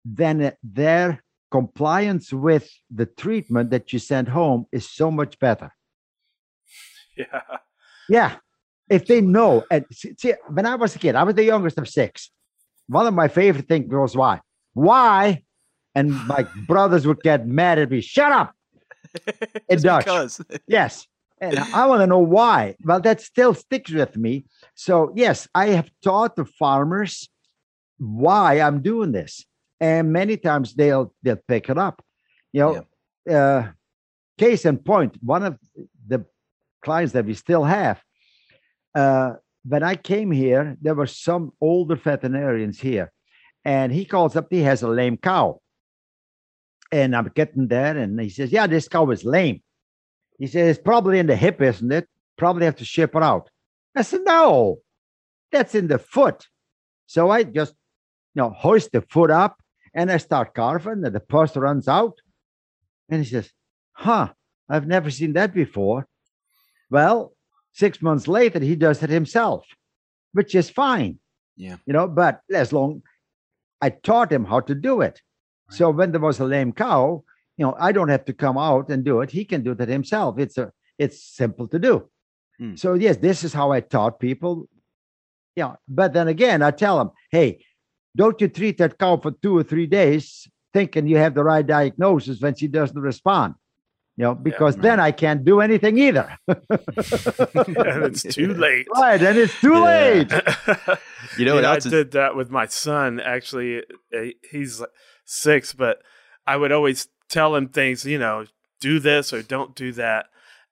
[0.04, 5.72] then their compliance with the treatment that you send home is so much better.
[7.16, 7.40] Yeah.
[8.08, 8.36] Yeah.
[8.88, 11.88] If they know, and see, when I was a kid, I was the youngest of
[11.88, 12.30] six.
[12.86, 14.40] One of my favorite things was why?
[14.72, 15.42] Why?
[15.96, 18.00] And my brothers would get mad at me.
[18.00, 18.54] Shut up.
[19.68, 20.04] In Dutch.
[20.04, 20.40] because.
[20.68, 21.06] Yes.
[21.40, 22.76] And I want to know why.
[22.84, 24.44] Well, that still sticks with me.
[24.74, 27.28] So, yes, I have taught the farmers
[27.98, 29.44] why I'm doing this.
[29.80, 32.04] And many times they'll they'll pick it up.
[32.52, 32.86] You know,
[33.32, 33.68] uh,
[34.38, 35.58] case in point, one of
[36.06, 36.24] the
[36.82, 38.02] clients that we still have,
[38.94, 43.12] uh, when I came here, there were some older veterinarians here,
[43.64, 45.60] and he calls up, he has a lame cow.
[46.90, 49.62] And I'm getting there, and he says, Yeah, this cow is lame.
[50.38, 52.08] He says, It's probably in the hip, isn't it?
[52.38, 53.50] Probably have to ship her out.
[53.94, 54.78] I said, No,
[55.52, 56.46] that's in the foot.
[57.06, 57.74] So I just,
[58.34, 59.58] you know, hoist the foot up
[59.98, 62.20] and I start carving, and the pus runs out.
[63.08, 63.50] And he says,
[63.92, 64.28] Huh,
[64.68, 66.06] I've never seen that before.
[66.88, 67.32] Well,
[67.72, 69.66] six months later, he does it himself,
[70.32, 71.18] which is fine.
[71.56, 71.78] Yeah.
[71.84, 73.02] You know, but as long
[73.80, 75.20] I taught him how to do it.
[75.70, 77.24] So when there was a lame cow,
[77.56, 79.32] you know, I don't have to come out and do it.
[79.32, 80.38] He can do that himself.
[80.38, 82.08] It's a it's simple to do.
[82.58, 82.76] Hmm.
[82.76, 84.68] So yes, this is how I taught people.
[85.56, 87.64] Yeah, but then again, I tell them, hey,
[88.16, 91.66] don't you treat that cow for two or three days thinking you have the right
[91.66, 93.54] diagnosis when she doesn't respond.
[94.16, 96.36] You know, because then I can't do anything either.
[96.48, 98.86] and it's too late.
[98.94, 99.80] right, and it's too Yeah.
[99.84, 100.32] late.
[101.38, 103.20] You know what I else is- did that with my son.
[103.20, 103.82] Actually,
[104.16, 104.82] Uh, he's
[105.24, 105.98] six, but
[106.46, 108.04] I would always tell him things.
[108.04, 108.46] You know,
[108.80, 110.26] do this or don't do that,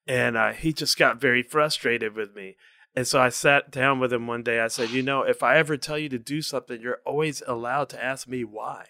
[0.08, 2.56] and uh, he just got very frustrated with me.
[2.96, 4.58] And so I sat down with him one day.
[4.60, 7.90] I said, "You know, if I ever tell you to do something, you're always allowed
[7.90, 8.86] to ask me why,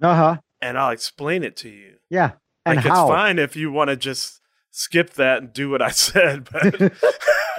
[0.00, 0.36] Uh huh.
[0.60, 1.96] and I'll explain it to you.
[2.08, 2.32] Yeah.
[2.64, 3.06] And like how?
[3.06, 4.40] it's fine if you want to just
[4.70, 6.92] skip that and do what I said, but."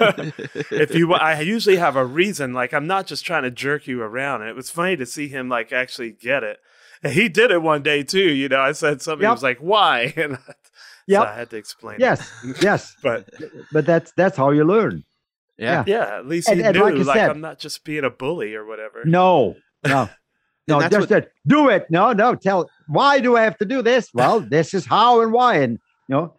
[0.72, 4.02] if you I usually have a reason like I'm not just trying to jerk you
[4.02, 6.58] around and it was funny to see him like actually get it
[7.04, 9.58] and he did it one day too you know I said something he was like
[9.58, 10.52] why and so
[11.06, 11.22] Yep.
[11.28, 12.00] I had to explain it.
[12.00, 12.28] Yes.
[12.60, 12.96] Yes.
[13.04, 13.28] but
[13.72, 15.04] But that's that's how you learn.
[15.58, 15.84] Yeah.
[15.86, 18.10] yeah at least And- he and knew like like, said- I'm not just being a
[18.10, 19.56] bully or whatever No.
[19.86, 20.08] No.
[20.66, 21.28] No, that's just what- that.
[21.46, 21.84] Do it.
[21.90, 22.34] No, no.
[22.34, 24.08] Tell why do I have to do this?
[24.14, 25.72] Well, this is how and why, and
[26.08, 26.36] you know.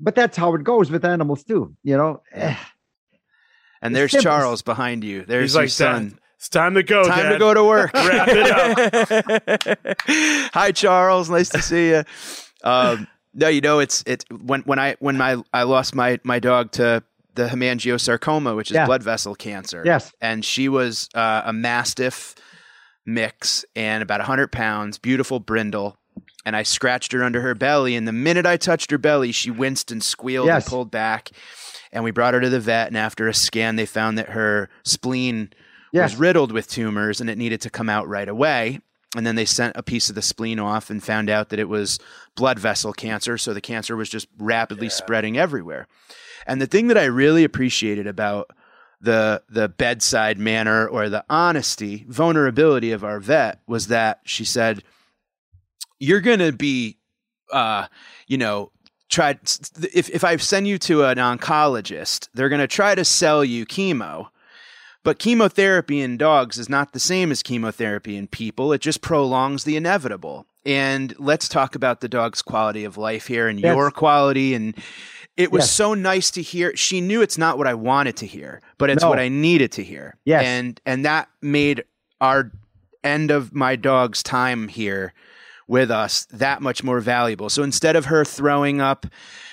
[0.00, 1.72] But that's how it goes with animals too.
[1.84, 2.20] You know.
[2.32, 2.56] Eh,
[3.80, 4.24] And there's simple.
[4.24, 5.24] Charles behind you.
[5.24, 6.08] There's he's your like son.
[6.08, 7.92] Dad, it's time to go Time to go to work.
[7.94, 9.98] Wrap it up.
[10.52, 11.30] Hi, Charles.
[11.30, 12.02] Nice to see you.
[12.64, 16.40] Um, no, you know it's it when when I when my I lost my my
[16.40, 17.04] dog to
[17.34, 18.86] the hemangiosarcoma, which is Yeah.
[18.86, 19.82] blood vessel cancer.
[19.84, 20.12] Yes.
[20.20, 22.34] and she was uh, a mastiff
[23.06, 25.96] mix and about 100 pounds, beautiful brindle.
[26.46, 27.96] And I scratched her under her belly.
[27.96, 30.64] And the minute I touched her belly, she winced and squealed Yes.
[30.64, 31.30] and pulled back.
[31.92, 32.88] And we brought her to the vet.
[32.88, 35.52] And after a scan, they found that her spleen
[35.92, 36.10] Yes.
[36.12, 38.80] was riddled with tumors and it needed to come out right away.
[39.16, 41.68] And then they sent a piece of the spleen off and found out that it
[41.68, 41.98] was
[42.36, 43.38] blood vessel cancer.
[43.38, 45.86] So the cancer was just rapidly spreading everywhere.
[46.46, 48.50] And the thing that I really appreciated about
[49.00, 54.82] the the bedside manner or the honesty, vulnerability of our vet was that she said,
[55.98, 56.98] "You're going to be,
[57.52, 57.86] uh,
[58.26, 58.70] you know."
[59.10, 59.38] Try
[59.92, 63.66] if if I send you to an oncologist, they're going to try to sell you
[63.66, 64.28] chemo,
[65.04, 68.72] but chemotherapy in dogs is not the same as chemotherapy in people.
[68.72, 70.46] It just prolongs the inevitable.
[70.64, 73.76] And let's talk about the dog's quality of life here and Yes.
[73.76, 74.54] your quality.
[74.54, 74.74] And
[75.36, 75.70] it was Yes.
[75.72, 76.76] so nice to hear.
[76.76, 79.08] She knew it's not what I wanted to hear, but it's No.
[79.10, 80.16] what I needed to hear.
[80.24, 80.44] Yes.
[80.44, 81.84] And and that made
[82.20, 82.52] our
[83.02, 85.12] end of my dog's time here
[85.66, 87.48] with us that much more valuable.
[87.50, 89.06] So instead of her throwing up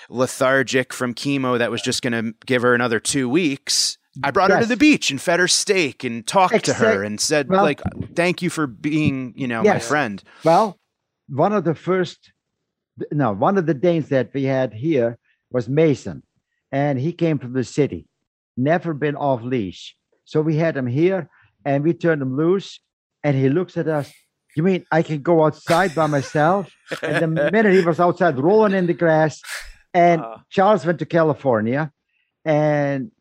[0.10, 4.52] lethargic from chemo that was just going to give her another 2 weeks, I brought
[4.52, 7.64] her to the beach and fed her steak and talked to her and said well-
[7.64, 7.82] like
[8.16, 10.22] thank you for being, you know, my friend.
[10.44, 10.78] Well,
[11.30, 12.32] one of the first,
[13.12, 15.18] no, one of the Danes that we had here
[15.52, 16.24] was Mason,
[16.72, 18.08] and he came from the city,
[18.58, 19.96] never been off leash.
[20.26, 21.30] So we had him here,
[21.66, 22.80] and we turned him loose,
[23.24, 24.12] and he looks at us.
[24.56, 26.72] You mean I can go outside by myself?
[27.02, 29.42] And the minute he was outside rolling in the grass,
[29.94, 30.42] and Ah.
[30.50, 31.92] Charles went to California,
[32.46, 33.12] and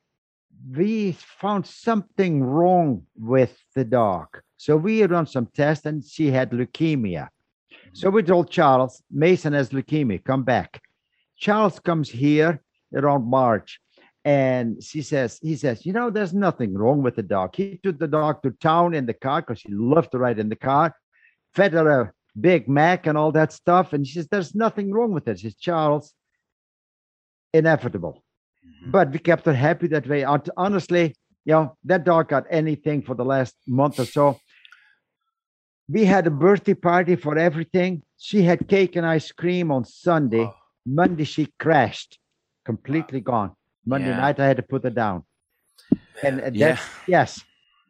[0.70, 4.26] we found something wrong with the dog.
[4.56, 7.28] So we run some tests, and she had leukemia.
[7.92, 10.80] So we told Charles, Mason has leukemia, come back.
[11.40, 12.62] Charles comes here
[12.94, 13.80] around March,
[14.24, 17.56] and she says, he says, you know, there's nothing wrong with the dog.
[17.56, 20.50] He took the dog to town in the car because he loved to ride in
[20.50, 20.94] the car,
[21.54, 23.92] fed her a Big Mac and all that stuff.
[23.94, 25.40] And she says, there's nothing wrong with it.
[25.40, 26.12] She says, Charles,
[27.54, 28.22] inevitable.
[28.64, 28.90] Mm-hmm.
[28.90, 30.24] But we kept her happy that way.
[30.24, 31.16] Honestly,
[31.46, 34.38] you know, that dog got anything for the last month or so.
[35.88, 38.02] We had a birthday party for everything.
[38.18, 40.42] She had cake and ice cream on Sunday.
[40.42, 40.54] Oh.
[40.94, 42.18] Monday, she crashed,
[42.64, 43.54] completely gone.
[43.86, 44.16] Monday Yeah.
[44.16, 45.24] night, I had to put her down.
[46.22, 46.78] And, and Yeah.
[47.06, 47.42] yes,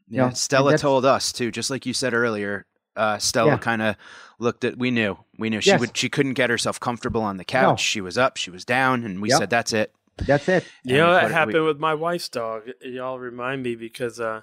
[0.09, 2.67] Yeah, know, Stella told us too, just like you said earlier.
[2.97, 3.59] Uh, Stella Yeah.
[3.59, 3.97] kind of
[4.39, 4.77] looked at.
[4.77, 5.81] We knew, we knew she Yes.
[5.81, 5.97] would.
[5.97, 7.69] She couldn't get herself comfortable on the couch.
[7.69, 7.77] No.
[7.77, 9.39] She was up, she was down, and we Yep.
[9.39, 9.95] said, "That's it."
[10.27, 10.67] that's it.
[10.85, 12.69] You know, that what- we- happened with my wife's dog.
[12.83, 14.43] Y'all remind me because uh,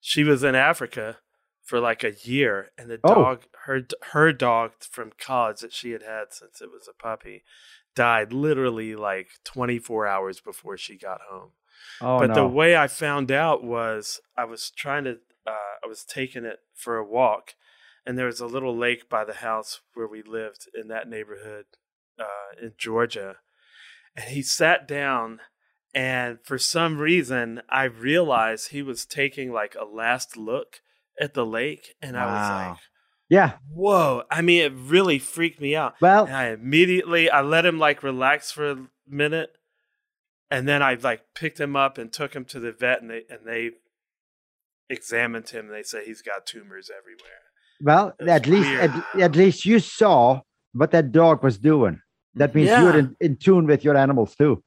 [0.00, 1.18] she was in Africa
[1.64, 3.14] for like a year, and the Oh.
[3.14, 3.82] dog, her
[4.12, 7.42] her dog from college that she had had since it was a puppy,
[7.94, 11.50] died literally like 24 hours before she got home.
[12.00, 12.34] Oh, but no.
[12.34, 16.58] the way I found out was I was trying to, uh, I was taking it
[16.74, 17.54] for a walk,
[18.06, 21.64] and there was a little lake by the house where we lived in that neighborhood
[22.18, 23.36] uh, in Georgia.
[24.16, 25.40] And he sat down,
[25.94, 30.80] and for some reason, I realized he was taking like a last look
[31.20, 32.68] at the lake, and I was Wow.
[32.70, 32.78] like,
[33.28, 33.52] yeah.
[33.72, 35.94] "Whoa!" I mean, it really freaked me out.
[36.00, 39.56] Well, And I immediately I let him like relax for a minute,
[40.50, 43.22] and then I like picked him up and took him to the vet, and they
[43.30, 43.70] and they
[44.90, 45.66] examined him.
[45.66, 47.42] And they say he's got tumors everywhere.
[47.80, 50.40] Well, at least at, at least you saw
[50.72, 52.00] what that dog was doing.
[52.34, 52.82] That means Yeah.
[52.82, 54.62] you're in, in tune with your animals too.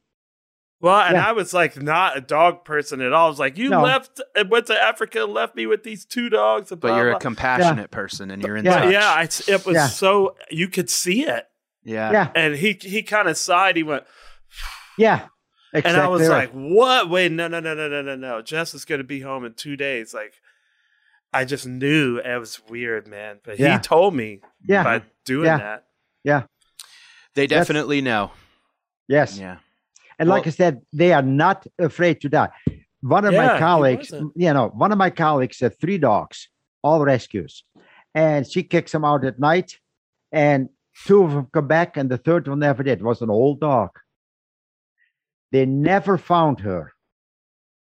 [0.82, 1.28] Well, and Yeah.
[1.28, 3.28] I was like not a dog person at all.
[3.28, 3.82] I was like, you No.
[3.84, 6.72] left and went to Africa and left me with these two dogs.
[6.72, 7.18] And But you're blah.
[7.18, 8.80] a compassionate person and you're in Yeah.
[8.80, 8.92] touch.
[8.92, 9.88] Yeah, it's, it was Yeah.
[9.88, 11.46] so you could see it,
[11.84, 12.12] yeah.
[12.12, 13.76] Yeah, and he he kind of sighed.
[13.78, 14.04] He went,
[14.98, 15.28] yeah.
[15.74, 16.38] Exactly and I was right.
[16.38, 17.10] like, "What?
[17.10, 18.42] Wait, no, no, no, no, no, no, no.
[18.42, 20.34] Jess is going to be home in two days." Like,
[21.32, 23.40] I just knew it was weird, man.
[23.42, 23.78] But Yeah.
[23.78, 25.86] he told me yeah, by doing that.
[26.26, 26.40] Yeah.
[26.40, 26.50] that.
[27.36, 28.32] They That's- definitely know.
[29.08, 29.38] yes.
[29.40, 29.60] Yeah.
[30.22, 32.50] And like Well- I said, they are not afraid to die.
[33.02, 36.48] One of Yeah, my colleagues, you know, one of my colleagues had three dogs,
[36.84, 37.64] all rescues,
[38.14, 39.80] and she kicks them out at night,
[40.32, 40.70] and
[41.08, 43.00] two of them come back, and the third one never did.
[43.00, 43.90] It was an old dog.
[45.52, 46.94] They never found her.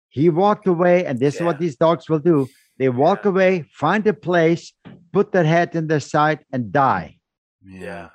[0.09, 2.47] He walked away, and this is what these dogs will do.
[2.77, 3.31] They walk Yeah.
[3.31, 4.73] away, find a place,
[5.13, 7.19] put their head in their side, and die
[7.63, 8.09] Yeah.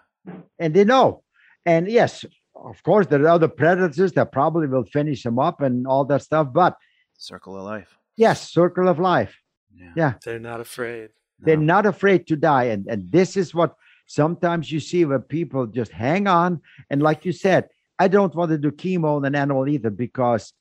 [0.58, 1.22] and they know.
[1.64, 2.26] And yes,
[2.64, 6.22] of course, there are other predators that probably will finish them up and all that
[6.22, 6.48] stuff.
[6.52, 6.76] But
[7.18, 7.96] Circle of life.
[8.16, 9.34] yes, circle of life.
[9.74, 9.92] Yeah.
[9.96, 10.12] Yeah.
[10.24, 11.10] They're not afraid.
[11.38, 11.74] They're No.
[11.74, 12.64] not afraid to die.
[12.64, 13.74] And, and this is what
[14.06, 16.60] sometimes you see where people just hang on.
[16.90, 20.52] And like you said, I don't want to do chemo on an animal either because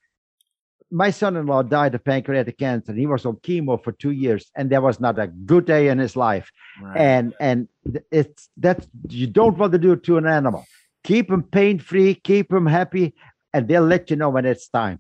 [0.94, 2.94] my son-in-law died of pancreatic cancer.
[2.94, 5.98] He was on chemo for two years, and there was not a good day in
[6.00, 6.52] his life.
[6.82, 6.98] Right.
[6.98, 7.68] and and
[8.12, 10.66] it's that you don't want to do it to an animal
[11.04, 13.14] keep them pain free keep them happy
[13.54, 15.00] and they'll let you know when it's time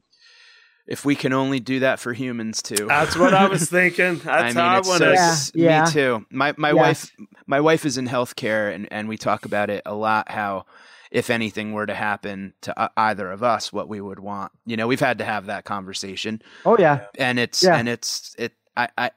[0.87, 2.87] if we can only do that for humans too.
[2.87, 4.15] That's what I was thinking.
[4.17, 5.13] That's I mean, how I it's want so, to.
[5.13, 5.85] Yeah, yeah.
[5.85, 6.25] me too.
[6.31, 6.75] My my Yes.
[6.75, 7.11] wife
[7.45, 10.29] my wife is in healthcare, and and we talk about it a lot.
[10.31, 10.65] How
[11.11, 14.51] if anything were to happen to uh, either of us, what we would want.
[14.65, 17.75] You know, we've had to have that conversation, oh yeah and it's Yeah.
[17.77, 18.53] and it's it.
[18.75, 19.11] I I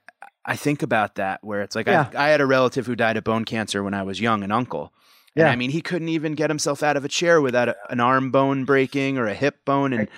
[0.45, 2.09] I think about that where it's like Yeah.
[2.14, 4.53] I I had a relative who died of bone cancer when I was young, an
[4.53, 4.93] uncle.
[5.37, 5.51] And Yeah.
[5.51, 8.30] I mean, he couldn't even get himself out of a chair without a, an arm
[8.30, 9.93] bone breaking or a hip bone.
[9.93, 10.09] And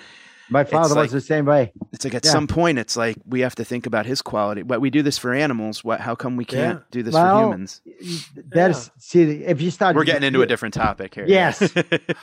[0.49, 2.31] my father like- was the same way it's like at Yeah.
[2.31, 4.61] some point, it's like we have to think about his quality.
[4.61, 5.83] But we do this for animals.
[5.83, 5.99] What?
[6.01, 6.83] How come we can't Yeah.
[6.91, 7.81] do this Well, for humans?
[8.49, 11.25] that's see if you start We're getting into a different topic here.
[11.27, 11.59] Yes.
[11.73, 11.73] that's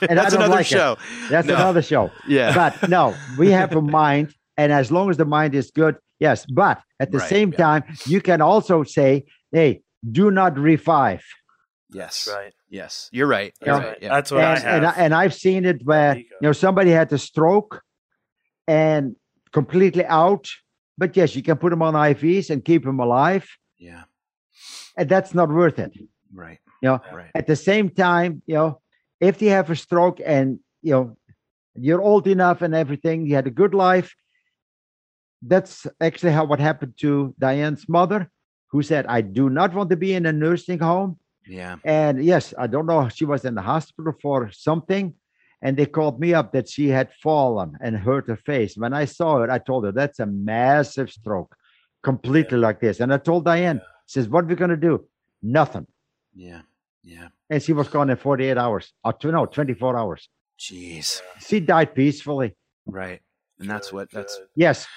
[0.01, 0.65] I don't another like it.
[0.65, 0.97] show.
[1.29, 1.55] that's No.
[1.55, 5.53] another show Yeah, but no we have a mind and as long as the mind
[5.53, 7.57] is good yes but at the Right, same yeah.
[7.57, 9.81] time you can also say hey
[10.11, 11.23] do not revive
[11.91, 12.53] yes, Right.
[12.69, 13.09] yes.
[13.11, 13.53] You're right.
[13.65, 13.79] You're Yeah.
[13.79, 13.97] That's right.
[14.01, 14.09] Yeah.
[14.09, 14.75] That's what I and, have.
[14.75, 17.81] and, I, and I've seen it where you know somebody had a stroke
[18.67, 19.15] and
[19.51, 20.49] completely out.
[20.97, 23.45] But yes, you can put them on IVs and keep them alive,
[23.77, 24.03] yeah,
[24.97, 25.91] and that's not worth it.
[26.33, 26.59] right.
[26.81, 27.31] You know, right.
[27.35, 28.81] At the same time, you know,
[29.19, 31.17] if they have a stroke and you know
[31.75, 34.15] you're old enough and everything, you had a good life.
[35.41, 38.31] That's actually how what happened to Diane's mother,
[38.71, 42.53] who said, "I do not want to be in a nursing home." Yeah, And yes,
[42.57, 43.07] I don't know.
[43.09, 45.13] She was in the hospital for something.
[45.61, 48.77] And they called me up that she had fallen and hurt her face.
[48.77, 51.55] When I saw it, I told her that's a massive stroke,
[52.03, 52.99] completely like this.
[52.99, 55.07] And I told Diane, says, What are we going to do?
[55.41, 55.87] Nothing.
[56.35, 56.61] yeah,
[57.03, 57.29] yeah.
[57.49, 58.91] And she was gone in 48 hours.
[59.03, 60.29] Or tw- no, 24 hours.
[60.59, 61.21] Jeez.
[61.39, 62.55] She died peacefully.
[62.85, 63.21] Right.
[63.59, 64.39] And that's what that's.
[64.55, 64.87] Yes.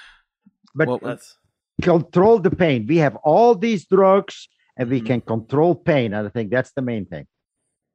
[0.75, 1.37] But Well, That's
[1.81, 2.85] control the pain.
[2.87, 4.49] We have all these drugs
[4.79, 5.05] and we Mhm.
[5.05, 6.13] can control pain.
[6.13, 7.27] And I think that's the main thing.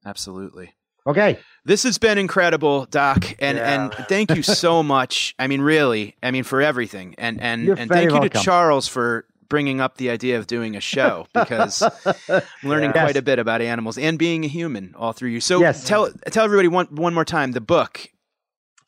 [0.07, 0.72] Absolutely.
[1.07, 1.39] Okay.
[1.64, 5.35] This has been incredible, Doc, and Yeah, and thank you so much.
[5.39, 8.41] I mean, really, I mean for everything, and and You're and very thank you to.
[8.41, 13.03] Charles for bringing up the idea of doing a show because I'm learning Yeah.
[13.03, 13.16] quite Yes.
[13.16, 15.41] a bit about animals and being a human all through you.
[15.41, 15.85] So Yes.
[15.85, 18.01] tell tell everybody one one more time the book.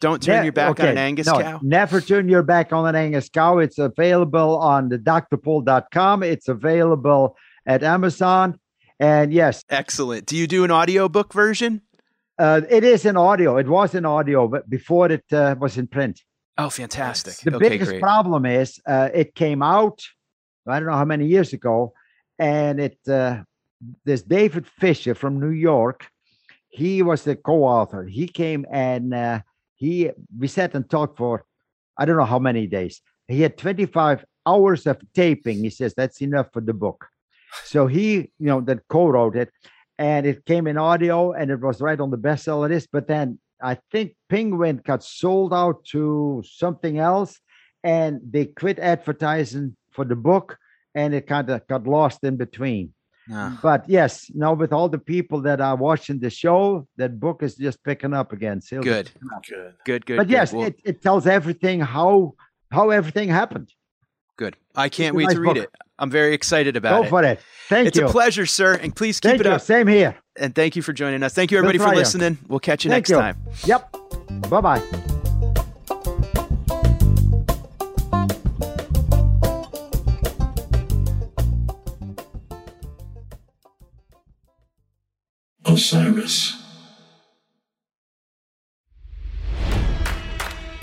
[0.00, 1.60] Don't turn Ne- your back on an Angus no, cow.
[1.62, 3.58] Never turn your back on an Angus cow.
[3.58, 6.22] It's available on the drpol.com.
[6.22, 7.36] It's available
[7.66, 8.58] at Amazon.
[8.98, 10.26] And yes, Excellent.
[10.26, 11.82] Do you do an audiobook version?
[12.38, 13.56] uh, it is in audio.
[13.56, 16.22] It was in audio, but before it uh, was in print.
[16.58, 17.36] Oh, fantastic.
[17.36, 18.02] The okay, biggest great.
[18.02, 20.02] problem is uh, it came out,
[20.66, 21.92] I don't know how many years ago,
[22.38, 23.42] and it uh,
[24.04, 26.06] this David Fisher from New York.
[26.68, 28.04] He was the co-author.
[28.04, 29.40] He came and uh,
[29.76, 31.44] he we sat and talked for
[31.96, 33.00] I don't know how many days.
[33.28, 35.58] He had 25 hours of taping.
[35.64, 37.06] He says that's enough for the book.
[37.64, 39.50] So he, you know, that co-wrote it,
[39.98, 42.88] and it came in audio, and it was right on the bestseller list.
[42.92, 47.40] But then I think Penguin got sold out to something else,
[47.82, 50.58] and they quit advertising for the book,
[50.94, 52.92] and it kind of got lost in between.
[53.32, 57.42] Ah, But yes, now with all the people that are watching the show, that book
[57.42, 58.60] is just picking up again.
[58.60, 59.42] Sales good, up.
[59.44, 59.74] good.
[59.84, 60.16] good, good.
[60.18, 60.32] But good.
[60.32, 62.34] yes, Well, it, it tells everything how
[62.70, 63.68] how everything happened.
[64.36, 64.56] Good.
[64.74, 65.64] I can't wait nice to read book.
[65.64, 65.70] it.
[65.98, 67.08] I'm very excited about Go it.
[67.10, 67.40] for it.
[67.68, 68.06] Thank it's you.
[68.06, 69.52] a pleasure, sir, and please keep Thank it you.
[69.52, 69.62] up.
[69.62, 70.16] Same here.
[70.36, 71.32] And thank you for joining us.
[71.32, 71.98] Thank you, everybody, for try, yeah.
[71.98, 72.38] listening.
[72.46, 73.16] We'll catch you Thank next you.
[73.16, 73.38] time.
[73.64, 74.50] Yep.
[74.50, 74.82] Bye bye.
[85.64, 86.65] Osiris.